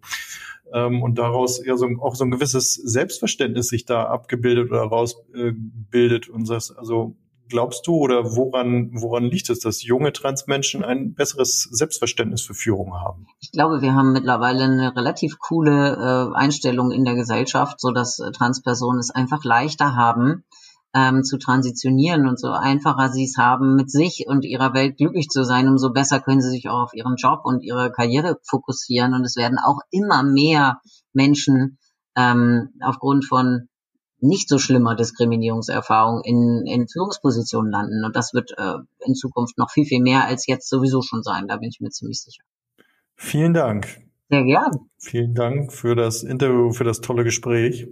ähm, 0.72 1.02
und 1.02 1.18
daraus 1.18 1.64
ja 1.64 1.76
so, 1.76 1.86
auch 2.00 2.14
so 2.14 2.24
ein 2.24 2.30
gewisses 2.30 2.74
Selbstverständnis 2.74 3.68
sich 3.68 3.84
da 3.84 4.04
abgebildet 4.04 4.70
oder 4.70 4.82
rausbildet 4.82 6.28
und 6.28 6.48
das 6.48 6.70
also 6.70 7.16
glaubst 7.52 7.86
du 7.86 7.94
oder 7.94 8.34
woran, 8.34 8.90
woran 8.94 9.24
liegt 9.24 9.50
es, 9.50 9.60
dass 9.60 9.84
junge 9.84 10.12
Transmenschen 10.12 10.82
ein 10.82 11.14
besseres 11.14 11.68
Selbstverständnis 11.70 12.42
für 12.42 12.54
Führung 12.54 12.94
haben? 12.94 13.26
Ich 13.40 13.52
glaube, 13.52 13.82
wir 13.82 13.94
haben 13.94 14.12
mittlerweile 14.12 14.64
eine 14.64 14.96
relativ 14.96 15.38
coole 15.38 16.32
äh, 16.32 16.36
Einstellung 16.36 16.90
in 16.90 17.04
der 17.04 17.14
Gesellschaft, 17.14 17.80
so 17.80 17.90
dass 17.90 18.18
äh, 18.18 18.32
Transpersonen 18.32 18.98
es 18.98 19.10
einfach 19.10 19.44
leichter 19.44 19.94
haben, 19.94 20.44
ähm, 20.94 21.24
zu 21.24 21.38
transitionieren 21.38 22.26
und 22.26 22.40
so 22.40 22.48
einfacher 22.50 23.10
sie 23.10 23.24
es 23.24 23.36
haben, 23.36 23.76
mit 23.76 23.90
sich 23.90 24.24
und 24.26 24.44
ihrer 24.44 24.72
Welt 24.72 24.96
glücklich 24.96 25.28
zu 25.28 25.44
sein, 25.44 25.68
umso 25.68 25.92
besser 25.92 26.20
können 26.20 26.40
sie 26.40 26.50
sich 26.50 26.68
auch 26.68 26.84
auf 26.84 26.94
ihren 26.94 27.16
Job 27.16 27.40
und 27.44 27.62
ihre 27.62 27.92
Karriere 27.92 28.38
fokussieren. 28.48 29.14
Und 29.14 29.24
es 29.24 29.36
werden 29.36 29.58
auch 29.58 29.80
immer 29.90 30.22
mehr 30.22 30.80
Menschen 31.12 31.78
ähm, 32.16 32.70
aufgrund 32.82 33.26
von 33.26 33.68
nicht 34.22 34.48
so 34.48 34.58
schlimmer 34.58 34.94
Diskriminierungserfahrung 34.94 36.22
in, 36.24 36.64
in 36.66 36.88
Führungspositionen 36.88 37.70
landen. 37.70 38.04
Und 38.04 38.14
das 38.14 38.32
wird 38.32 38.52
äh, 38.56 38.78
in 39.04 39.14
Zukunft 39.14 39.58
noch 39.58 39.70
viel, 39.70 39.84
viel 39.84 40.00
mehr 40.00 40.24
als 40.26 40.46
jetzt 40.46 40.68
sowieso 40.68 41.02
schon 41.02 41.22
sein. 41.22 41.48
Da 41.48 41.56
bin 41.56 41.68
ich 41.68 41.80
mir 41.80 41.90
ziemlich 41.90 42.20
sicher. 42.20 42.42
Vielen 43.16 43.52
Dank. 43.52 44.00
Sehr 44.30 44.44
gern. 44.44 44.70
Vielen 44.98 45.34
Dank 45.34 45.72
für 45.72 45.94
das 45.94 46.22
Interview, 46.22 46.72
für 46.72 46.84
das 46.84 47.00
tolle 47.00 47.24
Gespräch. 47.24 47.88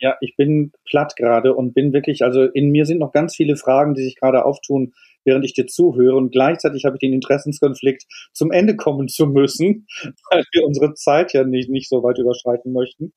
Ja, 0.00 0.16
ich 0.20 0.36
bin 0.36 0.72
platt 0.88 1.14
gerade 1.16 1.54
und 1.54 1.74
bin 1.74 1.92
wirklich, 1.92 2.22
also 2.22 2.44
in 2.44 2.70
mir 2.70 2.86
sind 2.86 2.98
noch 2.98 3.12
ganz 3.12 3.34
viele 3.34 3.56
Fragen, 3.56 3.94
die 3.94 4.02
sich 4.02 4.16
gerade 4.16 4.44
auftun, 4.44 4.92
während 5.24 5.44
ich 5.44 5.54
dir 5.54 5.66
zuhöre. 5.66 6.16
Und 6.16 6.32
gleichzeitig 6.32 6.84
habe 6.84 6.96
ich 6.96 7.00
den 7.00 7.12
Interessenskonflikt, 7.12 8.04
zum 8.32 8.52
Ende 8.52 8.76
kommen 8.76 9.08
zu 9.08 9.26
müssen, 9.26 9.86
weil 10.30 10.44
wir 10.52 10.66
unsere 10.66 10.94
Zeit 10.94 11.32
ja 11.32 11.44
nicht, 11.44 11.68
nicht 11.68 11.88
so 11.88 12.02
weit 12.02 12.18
überschreiten 12.18 12.72
möchten. 12.72 13.12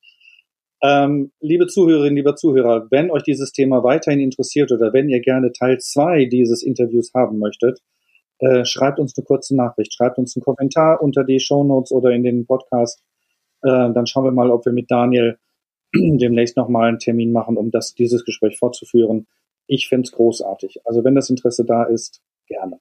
Ähm, 0.83 1.31
liebe 1.39 1.67
Zuhörerinnen, 1.67 2.15
lieber 2.15 2.35
Zuhörer, 2.35 2.87
wenn 2.89 3.11
euch 3.11 3.23
dieses 3.23 3.51
Thema 3.51 3.83
weiterhin 3.83 4.19
interessiert 4.19 4.71
oder 4.71 4.93
wenn 4.93 5.09
ihr 5.09 5.19
gerne 5.19 5.51
Teil 5.51 5.77
zwei 5.79 6.25
dieses 6.25 6.63
Interviews 6.63 7.11
haben 7.13 7.37
möchtet, 7.37 7.79
äh, 8.39 8.65
schreibt 8.65 8.99
uns 8.99 9.15
eine 9.15 9.23
kurze 9.23 9.55
Nachricht, 9.55 9.93
schreibt 9.93 10.17
uns 10.17 10.35
einen 10.35 10.43
Kommentar 10.43 11.01
unter 11.01 11.23
die 11.23 11.39
Show 11.39 11.63
Notes 11.63 11.91
oder 11.91 12.09
in 12.09 12.23
den 12.23 12.47
Podcast. 12.47 13.03
Äh, 13.61 13.93
dann 13.93 14.07
schauen 14.07 14.23
wir 14.23 14.31
mal, 14.31 14.49
ob 14.49 14.65
wir 14.65 14.73
mit 14.73 14.89
Daniel 14.89 15.37
demnächst 15.93 16.57
nochmal 16.57 16.89
einen 16.89 16.99
Termin 16.99 17.31
machen, 17.31 17.57
um 17.57 17.69
das, 17.69 17.93
dieses 17.93 18.25
Gespräch 18.25 18.57
fortzuführen. 18.57 19.27
Ich 19.67 19.87
finde 19.87 20.07
es 20.07 20.11
großartig. 20.11 20.81
Also 20.85 21.03
wenn 21.03 21.13
das 21.13 21.29
Interesse 21.29 21.63
da 21.63 21.83
ist, 21.83 22.21
gerne. 22.47 22.79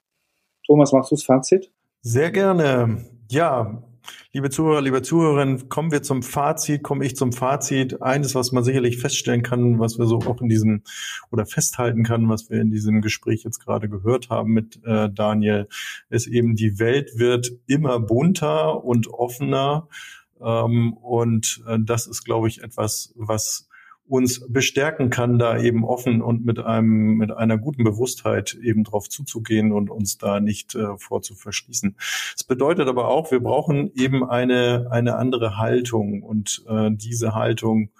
Thomas, 0.65 0.91
machst 0.91 1.11
du 1.11 1.15
das 1.15 1.23
Fazit? 1.23 1.71
Sehr 2.01 2.31
gerne. 2.31 3.05
Ja, 3.29 3.83
Liebe 4.33 4.49
Zuhörer, 4.49 4.81
liebe 4.81 5.01
Zuhörerinnen, 5.01 5.67
kommen 5.69 5.91
wir 5.91 6.03
zum 6.03 6.23
Fazit, 6.23 6.83
komme 6.83 7.05
ich 7.05 7.15
zum 7.15 7.33
Fazit. 7.33 8.01
Eines, 8.01 8.33
was 8.33 8.51
man 8.51 8.63
sicherlich 8.63 8.97
feststellen 8.97 9.43
kann, 9.43 9.79
was 9.79 9.99
wir 9.99 10.05
so 10.05 10.19
auch 10.19 10.41
in 10.41 10.49
diesem 10.49 10.83
oder 11.31 11.45
festhalten 11.45 12.03
kann, 12.03 12.29
was 12.29 12.49
wir 12.49 12.61
in 12.61 12.71
diesem 12.71 13.01
Gespräch 13.01 13.43
jetzt 13.43 13.59
gerade 13.59 13.89
gehört 13.89 14.29
haben 14.29 14.51
mit 14.51 14.79
äh, 14.85 15.09
Daniel, 15.09 15.67
ist 16.09 16.27
eben, 16.27 16.55
die 16.55 16.79
Welt 16.79 17.17
wird 17.17 17.51
immer 17.67 17.99
bunter 17.99 18.83
und 18.83 19.07
offener. 19.07 19.87
Ähm, 20.41 20.93
und 20.93 21.63
äh, 21.67 21.77
das 21.79 22.07
ist, 22.07 22.23
glaube 22.23 22.47
ich, 22.47 22.63
etwas, 22.63 23.13
was 23.15 23.67
uns 24.11 24.45
bestärken 24.49 25.09
kann, 25.09 25.39
da 25.39 25.57
eben 25.57 25.85
offen 25.85 26.21
und 26.21 26.43
mit 26.43 26.59
einem 26.59 27.15
mit 27.15 27.31
einer 27.31 27.57
guten 27.57 27.85
Bewusstheit 27.85 28.57
eben 28.61 28.83
drauf 28.83 29.07
zuzugehen 29.07 29.71
und 29.71 29.89
uns 29.89 30.17
da 30.17 30.41
nicht 30.41 30.75
äh, 30.75 30.97
vorzuverschließen. 30.97 31.95
Es 32.35 32.43
bedeutet 32.43 32.89
aber 32.89 33.07
auch, 33.07 33.31
wir 33.31 33.39
brauchen 33.39 33.89
eben 33.95 34.29
eine 34.29 34.89
eine 34.91 35.15
andere 35.15 35.57
Haltung 35.57 36.23
und 36.23 36.61
äh, 36.67 36.89
diese 36.91 37.35
Haltung, 37.35 37.91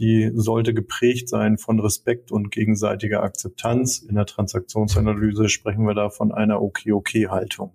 die 0.00 0.32
sollte 0.34 0.74
geprägt 0.74 1.28
sein 1.28 1.58
von 1.58 1.78
Respekt 1.78 2.32
und 2.32 2.50
gegenseitiger 2.50 3.22
Akzeptanz. 3.22 4.00
In 4.00 4.16
der 4.16 4.26
Transaktionsanalyse 4.26 5.48
sprechen 5.48 5.86
wir 5.86 5.94
da 5.94 6.10
von 6.10 6.32
einer 6.32 6.60
Okay-Okay-Haltung. 6.60 7.72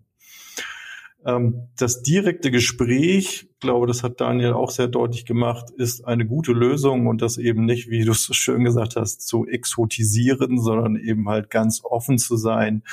Ähm, 1.25 1.67
das 1.77 2.03
direkte 2.03 2.51
Gespräch, 2.51 3.49
glaube, 3.59 3.87
das 3.87 4.03
hat 4.03 4.21
Daniel 4.21 4.53
auch 4.53 4.69
sehr 4.69 4.87
deutlich 4.87 5.25
gemacht, 5.25 5.69
ist 5.71 6.05
eine 6.05 6.25
gute 6.25 6.51
Lösung 6.51 7.07
und 7.07 7.21
das 7.21 7.37
eben 7.37 7.65
nicht, 7.65 7.89
wie 7.89 8.05
du 8.05 8.11
es 8.11 8.23
so 8.23 8.33
schön 8.33 8.63
gesagt 8.63 8.95
hast, 8.95 9.27
zu 9.27 9.45
exotisieren, 9.45 10.59
sondern 10.59 10.95
eben 10.95 11.27
halt 11.27 11.49
ganz 11.49 11.81
offen 11.83 12.17
zu 12.17 12.37
sein 12.37 12.83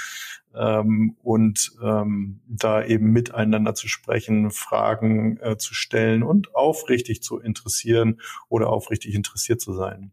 ähm, 0.54 1.16
und 1.22 1.72
ähm, 1.82 2.40
da 2.46 2.84
eben 2.84 3.12
miteinander 3.12 3.74
zu 3.74 3.88
sprechen, 3.88 4.50
Fragen 4.50 5.38
äh, 5.38 5.56
zu 5.56 5.74
stellen 5.74 6.22
und 6.22 6.54
aufrichtig 6.54 7.22
zu 7.22 7.38
interessieren 7.38 8.20
oder 8.48 8.68
aufrichtig 8.68 9.14
interessiert 9.14 9.60
zu 9.60 9.74
sein. 9.74 10.12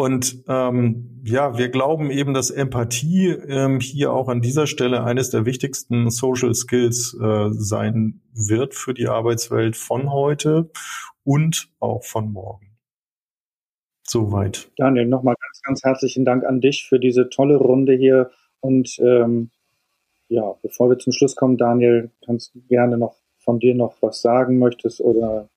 Und 0.00 0.44
ähm, 0.48 1.20
ja, 1.24 1.58
wir 1.58 1.68
glauben 1.68 2.10
eben, 2.10 2.32
dass 2.32 2.50
Empathie 2.50 3.28
ähm, 3.28 3.80
hier 3.80 4.14
auch 4.14 4.28
an 4.28 4.40
dieser 4.40 4.66
Stelle 4.66 5.04
eines 5.04 5.28
der 5.28 5.44
wichtigsten 5.44 6.08
Social 6.08 6.54
Skills 6.54 7.14
äh, 7.20 7.50
sein 7.50 8.22
wird 8.32 8.74
für 8.74 8.94
die 8.94 9.08
Arbeitswelt 9.08 9.76
von 9.76 10.10
heute 10.10 10.70
und 11.22 11.70
auch 11.80 12.02
von 12.02 12.32
morgen. 12.32 12.78
Soweit. 14.02 14.72
Daniel, 14.78 15.04
nochmal 15.04 15.34
ganz, 15.38 15.60
ganz 15.62 15.84
herzlichen 15.84 16.24
Dank 16.24 16.44
an 16.44 16.62
dich 16.62 16.86
für 16.88 16.98
diese 16.98 17.28
tolle 17.28 17.56
Runde 17.56 17.92
hier. 17.92 18.30
Und 18.60 18.98
ähm, 19.00 19.50
ja, 20.28 20.54
bevor 20.62 20.88
wir 20.88 20.98
zum 20.98 21.12
Schluss 21.12 21.36
kommen, 21.36 21.58
Daniel, 21.58 22.10
kannst 22.24 22.54
du 22.54 22.62
gerne 22.62 22.96
noch 22.96 23.16
von 23.36 23.58
dir 23.58 23.74
noch 23.74 24.00
was 24.00 24.22
sagen 24.22 24.58
möchtest 24.58 25.02
oder 25.02 25.50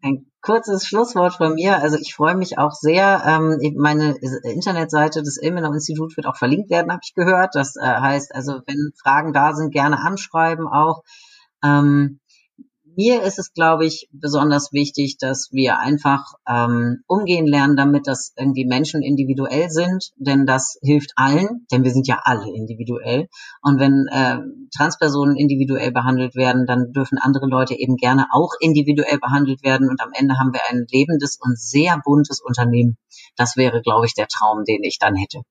ein 0.00 0.29
kurzes 0.42 0.86
Schlusswort 0.86 1.34
von 1.34 1.54
mir. 1.54 1.78
Also 1.78 1.96
ich 1.96 2.14
freue 2.14 2.34
mich 2.34 2.58
auch 2.58 2.72
sehr. 2.72 3.22
Ähm, 3.26 3.74
meine 3.76 4.16
Internetseite 4.42 5.22
des 5.22 5.40
Ilmenau 5.40 5.72
Institut 5.72 6.16
wird 6.16 6.26
auch 6.26 6.36
verlinkt 6.36 6.70
werden, 6.70 6.90
habe 6.90 7.02
ich 7.04 7.14
gehört. 7.14 7.54
Das 7.54 7.76
äh, 7.76 7.82
heißt, 7.82 8.34
also 8.34 8.60
wenn 8.66 8.92
Fragen 9.02 9.32
da 9.32 9.54
sind, 9.54 9.72
gerne 9.72 9.98
anschreiben 10.00 10.66
auch. 10.66 11.02
Ähm, 11.62 12.20
mir 12.96 13.22
ist 13.22 13.38
es, 13.38 13.52
glaube 13.52 13.86
ich, 13.86 14.08
besonders 14.12 14.72
wichtig, 14.72 15.16
dass 15.18 15.48
wir 15.52 15.78
einfach 15.78 16.34
ähm, 16.48 17.02
umgehen 17.06 17.46
lernen 17.46 17.76
damit, 17.76 18.06
dass 18.06 18.32
irgendwie 18.36 18.66
Menschen 18.66 19.02
individuell 19.02 19.70
sind, 19.70 20.10
denn 20.16 20.46
das 20.46 20.78
hilft 20.82 21.12
allen, 21.16 21.66
denn 21.70 21.84
wir 21.84 21.90
sind 21.90 22.06
ja 22.06 22.20
alle 22.24 22.52
individuell. 22.54 23.28
Und 23.62 23.78
wenn 23.78 24.06
äh, 24.10 24.38
Transpersonen 24.76 25.36
individuell 25.36 25.92
behandelt 25.92 26.34
werden, 26.34 26.66
dann 26.66 26.92
dürfen 26.92 27.18
andere 27.18 27.46
Leute 27.46 27.74
eben 27.74 27.96
gerne 27.96 28.26
auch 28.32 28.52
individuell 28.60 29.18
behandelt 29.18 29.62
werden. 29.62 29.88
Und 29.88 30.00
am 30.02 30.10
Ende 30.14 30.38
haben 30.38 30.52
wir 30.52 30.60
ein 30.68 30.86
lebendes 30.90 31.38
und 31.40 31.58
sehr 31.58 32.00
buntes 32.04 32.40
Unternehmen. 32.40 32.96
Das 33.36 33.56
wäre, 33.56 33.80
glaube 33.82 34.06
ich, 34.06 34.14
der 34.14 34.28
Traum, 34.28 34.64
den 34.64 34.82
ich 34.82 34.98
dann 34.98 35.14
hätte. 35.14 35.42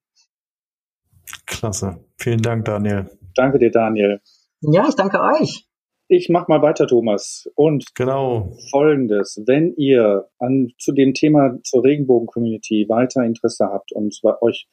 Klasse. 1.45 2.03
Vielen 2.17 2.41
Dank, 2.41 2.65
Daniel. 2.65 3.09
Danke 3.35 3.59
dir, 3.59 3.71
Daniel. 3.71 4.21
Ja, 4.61 4.87
ich 4.87 4.95
danke 4.95 5.19
euch. 5.21 5.68
Ich 6.11 6.27
mach 6.27 6.47
mal 6.47 6.63
weiter, 6.63 6.87
Thomas. 6.87 7.47
Und 7.53 7.93
genau. 7.93 8.51
folgendes, 8.71 9.43
wenn 9.45 9.75
ihr 9.75 10.27
an, 10.39 10.71
zu 10.79 10.91
dem 10.91 11.13
Thema 11.13 11.59
zur 11.61 11.83
Regenbogen-Community 11.83 12.89
weiter 12.89 13.23
Interesse 13.23 13.67
habt 13.67 13.91
und 13.91 14.19
euch 14.41 14.67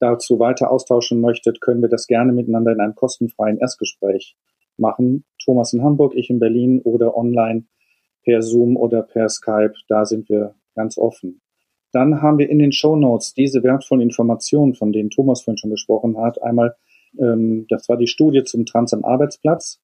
dazu 0.00 0.38
weiter 0.38 0.70
austauschen 0.70 1.22
möchtet, 1.22 1.62
können 1.62 1.80
wir 1.80 1.88
das 1.88 2.06
gerne 2.06 2.34
miteinander 2.34 2.72
in 2.72 2.80
einem 2.80 2.94
kostenfreien 2.94 3.56
Erstgespräch 3.56 4.36
machen. 4.76 5.24
Thomas 5.42 5.72
in 5.72 5.82
Hamburg, 5.82 6.12
ich 6.14 6.28
in 6.28 6.38
Berlin 6.38 6.82
oder 6.84 7.16
online 7.16 7.64
per 8.22 8.42
Zoom 8.42 8.76
oder 8.76 9.00
per 9.00 9.30
Skype. 9.30 9.72
Da 9.88 10.04
sind 10.04 10.28
wir 10.28 10.56
ganz 10.74 10.98
offen. 10.98 11.40
Dann 11.92 12.20
haben 12.20 12.36
wir 12.36 12.50
in 12.50 12.58
den 12.58 12.72
Show 12.72 12.96
Notes 12.96 13.32
diese 13.32 13.62
wertvollen 13.62 14.02
Informationen, 14.02 14.74
von 14.74 14.92
denen 14.92 15.08
Thomas 15.08 15.40
vorhin 15.40 15.56
schon 15.56 15.70
gesprochen 15.70 16.18
hat. 16.18 16.42
Einmal, 16.42 16.76
ähm, 17.18 17.64
das 17.70 17.88
war 17.88 17.96
die 17.96 18.08
Studie 18.08 18.44
zum 18.44 18.66
Trans 18.66 18.92
am 18.92 19.06
Arbeitsplatz 19.06 19.80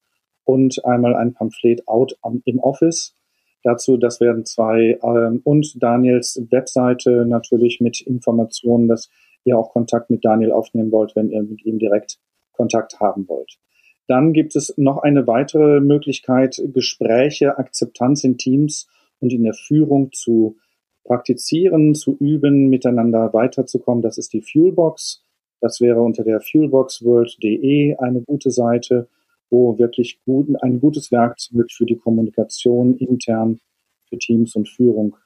und 0.48 0.82
einmal 0.86 1.14
ein 1.14 1.34
Pamphlet 1.34 1.86
Out 1.86 2.16
im 2.46 2.58
Office. 2.60 3.14
Dazu, 3.62 3.98
das 3.98 4.18
werden 4.18 4.46
zwei 4.46 4.98
ähm, 5.02 5.42
und 5.44 5.82
Daniels 5.82 6.42
Webseite 6.50 7.26
natürlich 7.26 7.80
mit 7.80 8.00
Informationen, 8.00 8.88
dass 8.88 9.10
ihr 9.44 9.58
auch 9.58 9.72
Kontakt 9.72 10.08
mit 10.08 10.24
Daniel 10.24 10.52
aufnehmen 10.52 10.90
wollt, 10.90 11.14
wenn 11.16 11.28
ihr 11.30 11.42
mit 11.42 11.66
ihm 11.66 11.78
direkt 11.78 12.18
Kontakt 12.52 12.98
haben 12.98 13.28
wollt. 13.28 13.58
Dann 14.06 14.32
gibt 14.32 14.56
es 14.56 14.72
noch 14.78 14.96
eine 14.98 15.26
weitere 15.26 15.80
Möglichkeit, 15.80 16.58
Gespräche, 16.72 17.58
Akzeptanz 17.58 18.24
in 18.24 18.38
Teams 18.38 18.88
und 19.20 19.34
in 19.34 19.42
der 19.42 19.54
Führung 19.54 20.12
zu 20.12 20.56
praktizieren, 21.04 21.94
zu 21.94 22.16
üben, 22.18 22.68
miteinander 22.68 23.34
weiterzukommen. 23.34 24.00
Das 24.00 24.16
ist 24.16 24.32
die 24.32 24.40
Fuelbox. 24.40 25.22
Das 25.60 25.82
wäre 25.82 26.00
unter 26.00 26.24
der 26.24 26.40
fuelboxworld.de 26.40 27.96
eine 27.96 28.22
gute 28.22 28.50
Seite, 28.50 29.08
wo 29.50 29.78
wirklich 29.78 30.20
gut, 30.24 30.48
ein 30.62 30.80
gutes 30.80 31.10
Werkzeug 31.10 31.70
für 31.70 31.86
die 31.86 31.96
Kommunikation 31.96 32.96
intern 32.96 33.60
für 34.08 34.18
Teams 34.18 34.54
und 34.56 34.68
Führung 34.68 35.16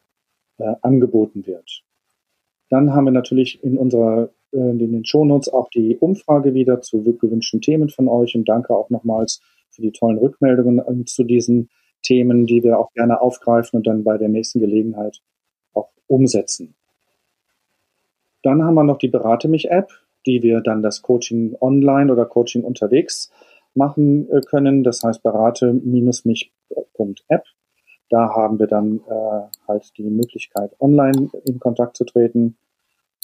äh, 0.59 0.75
angeboten 0.83 1.47
wird. 1.47 1.83
Dann 2.69 2.95
haben 2.95 3.05
wir 3.05 3.13
natürlich 3.13 3.63
in 3.63 3.77
unserer 3.79 4.31
äh, 4.53 4.59
in 4.59 4.79
den 4.79 5.05
Shownotes 5.05 5.53
auch 5.53 5.69
die 5.71 5.97
Umfrage 5.99 6.55
wieder 6.55 6.81
zu 6.81 7.03
gewünschten 7.03 7.61
Themen 7.61 7.89
von 7.89 8.09
euch 8.09 8.35
und 8.35 8.49
danke 8.49 8.75
auch 8.75 8.91
nochmals 8.91 9.41
für 9.71 9.83
die 9.83 9.93
tollen 9.93 10.19
Rückmeldungen 10.19 10.79
äh, 10.79 11.05
zu 11.05 11.25
diesen 11.25 11.71
Themen, 12.03 12.47
die 12.47 12.63
wir 12.63 12.79
auch 12.79 12.93
gerne 12.93 13.21
aufgreifen 13.21 13.79
und 13.79 13.87
dann 13.87 14.05
bei 14.05 14.19
der 14.19 14.29
nächsten 14.29 14.61
Gelegenheit 14.61 15.21
auch 15.73 15.91
umsetzen. 16.07 16.75
Dann 18.43 18.63
haben 18.65 18.75
wir 18.75 18.85
noch 18.85 18.99
die 18.99 19.09
Berate 19.09 19.49
mich 19.49 19.71
App, 19.71 19.93
die 20.27 20.43
wir 20.43 20.61
dann 20.61 20.83
das 20.83 21.03
Coaching 21.03 21.57
online 21.61 22.13
oder 22.13 22.27
Coaching 22.27 22.65
unterwegs 22.65 23.31
machen 23.75 24.31
äh, 24.31 24.41
können. 24.41 24.83
Das 24.85 25.03
heißt 25.03 25.23
berate-mich.app. 25.23 27.45
Da 28.11 28.35
haben 28.35 28.59
wir 28.59 28.67
dann 28.67 29.01
äh, 29.09 29.49
halt 29.67 29.97
die 29.97 30.11
Möglichkeit, 30.11 30.77
online 30.81 31.31
in 31.47 31.59
Kontakt 31.59 31.97
zu 31.97 32.05
treten. 32.05 32.59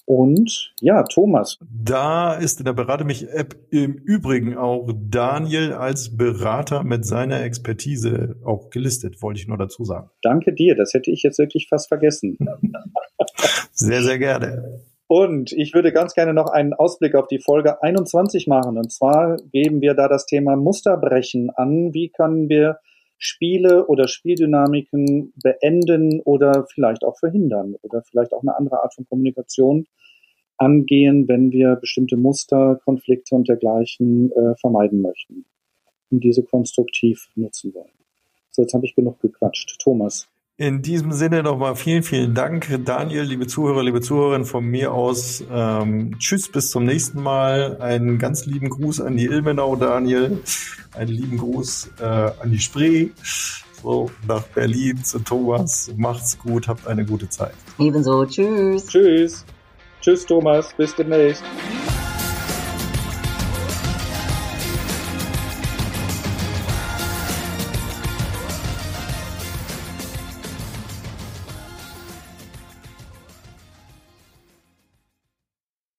Und 0.06 0.72
ja, 0.80 1.02
Thomas. 1.02 1.58
Da 1.70 2.32
ist 2.32 2.60
in 2.60 2.64
der 2.64 2.72
Berate 2.72 3.04
mich 3.04 3.28
App 3.28 3.54
im 3.68 3.92
Übrigen 3.92 4.56
auch 4.56 4.90
Daniel 4.98 5.74
als 5.74 6.16
Berater 6.16 6.82
mit 6.82 7.04
seiner 7.04 7.42
Expertise 7.42 8.36
auch 8.42 8.70
gelistet, 8.70 9.20
wollte 9.20 9.40
ich 9.40 9.46
nur 9.46 9.58
dazu 9.58 9.84
sagen. 9.84 10.08
Danke 10.22 10.54
dir, 10.54 10.74
das 10.74 10.94
hätte 10.94 11.10
ich 11.10 11.22
jetzt 11.22 11.38
wirklich 11.38 11.68
fast 11.68 11.88
vergessen. 11.88 12.38
sehr, 13.72 14.02
sehr 14.02 14.18
gerne. 14.18 14.80
Und 15.08 15.52
ich 15.52 15.72
würde 15.72 15.90
ganz 15.90 16.12
gerne 16.12 16.34
noch 16.34 16.50
einen 16.50 16.74
Ausblick 16.74 17.14
auf 17.14 17.26
die 17.26 17.40
Folge 17.40 17.82
21 17.82 18.46
machen. 18.46 18.76
Und 18.76 18.92
zwar 18.92 19.38
geben 19.52 19.80
wir 19.80 19.94
da 19.94 20.06
das 20.06 20.26
Thema 20.26 20.54
Musterbrechen 20.54 21.48
an. 21.50 21.94
Wie 21.94 22.10
können 22.10 22.50
wir 22.50 22.78
Spiele 23.16 23.86
oder 23.86 24.06
Spieldynamiken 24.06 25.32
beenden 25.42 26.20
oder 26.20 26.66
vielleicht 26.72 27.04
auch 27.04 27.18
verhindern 27.18 27.74
oder 27.82 28.02
vielleicht 28.02 28.34
auch 28.34 28.42
eine 28.42 28.56
andere 28.56 28.82
Art 28.82 28.94
von 28.94 29.06
Kommunikation 29.08 29.86
angehen, 30.58 31.26
wenn 31.26 31.52
wir 31.52 31.76
bestimmte 31.76 32.16
Muster, 32.16 32.78
Konflikte 32.84 33.34
und 33.34 33.48
dergleichen 33.48 34.30
äh, 34.32 34.56
vermeiden 34.60 35.00
möchten 35.00 35.46
und 36.10 36.22
diese 36.22 36.42
konstruktiv 36.42 37.28
nutzen 37.34 37.74
wollen. 37.74 37.90
So, 38.50 38.62
jetzt 38.62 38.74
habe 38.74 38.84
ich 38.84 38.94
genug 38.94 39.20
gequatscht. 39.20 39.78
Thomas. 39.80 40.28
In 40.60 40.82
diesem 40.82 41.12
Sinne 41.12 41.44
nochmal 41.44 41.76
vielen, 41.76 42.02
vielen 42.02 42.34
Dank, 42.34 42.66
Daniel, 42.84 43.22
liebe 43.22 43.46
Zuhörer, 43.46 43.84
liebe 43.84 44.00
Zuhörerinnen 44.00 44.44
von 44.44 44.64
mir 44.64 44.92
aus. 44.92 45.44
Ähm, 45.52 46.18
tschüss, 46.18 46.50
bis 46.50 46.72
zum 46.72 46.84
nächsten 46.84 47.22
Mal. 47.22 47.80
Einen 47.80 48.18
ganz 48.18 48.44
lieben 48.44 48.68
Gruß 48.68 49.02
an 49.02 49.16
die 49.16 49.26
Ilmenau, 49.26 49.76
Daniel. 49.76 50.42
Einen 50.96 51.12
lieben 51.12 51.38
Gruß 51.38 51.92
äh, 52.00 52.04
an 52.04 52.50
die 52.50 52.58
Spree. 52.58 53.10
So, 53.80 54.10
nach 54.26 54.42
Berlin 54.48 55.04
zu 55.04 55.20
Thomas. 55.20 55.92
Macht's 55.96 56.36
gut, 56.36 56.66
habt 56.66 56.88
eine 56.88 57.06
gute 57.06 57.28
Zeit. 57.28 57.54
Ebenso. 57.78 58.26
Tschüss. 58.26 58.84
Tschüss. 58.88 59.44
Tschüss, 60.00 60.26
Thomas. 60.26 60.74
Bis 60.76 60.92
demnächst. 60.92 61.44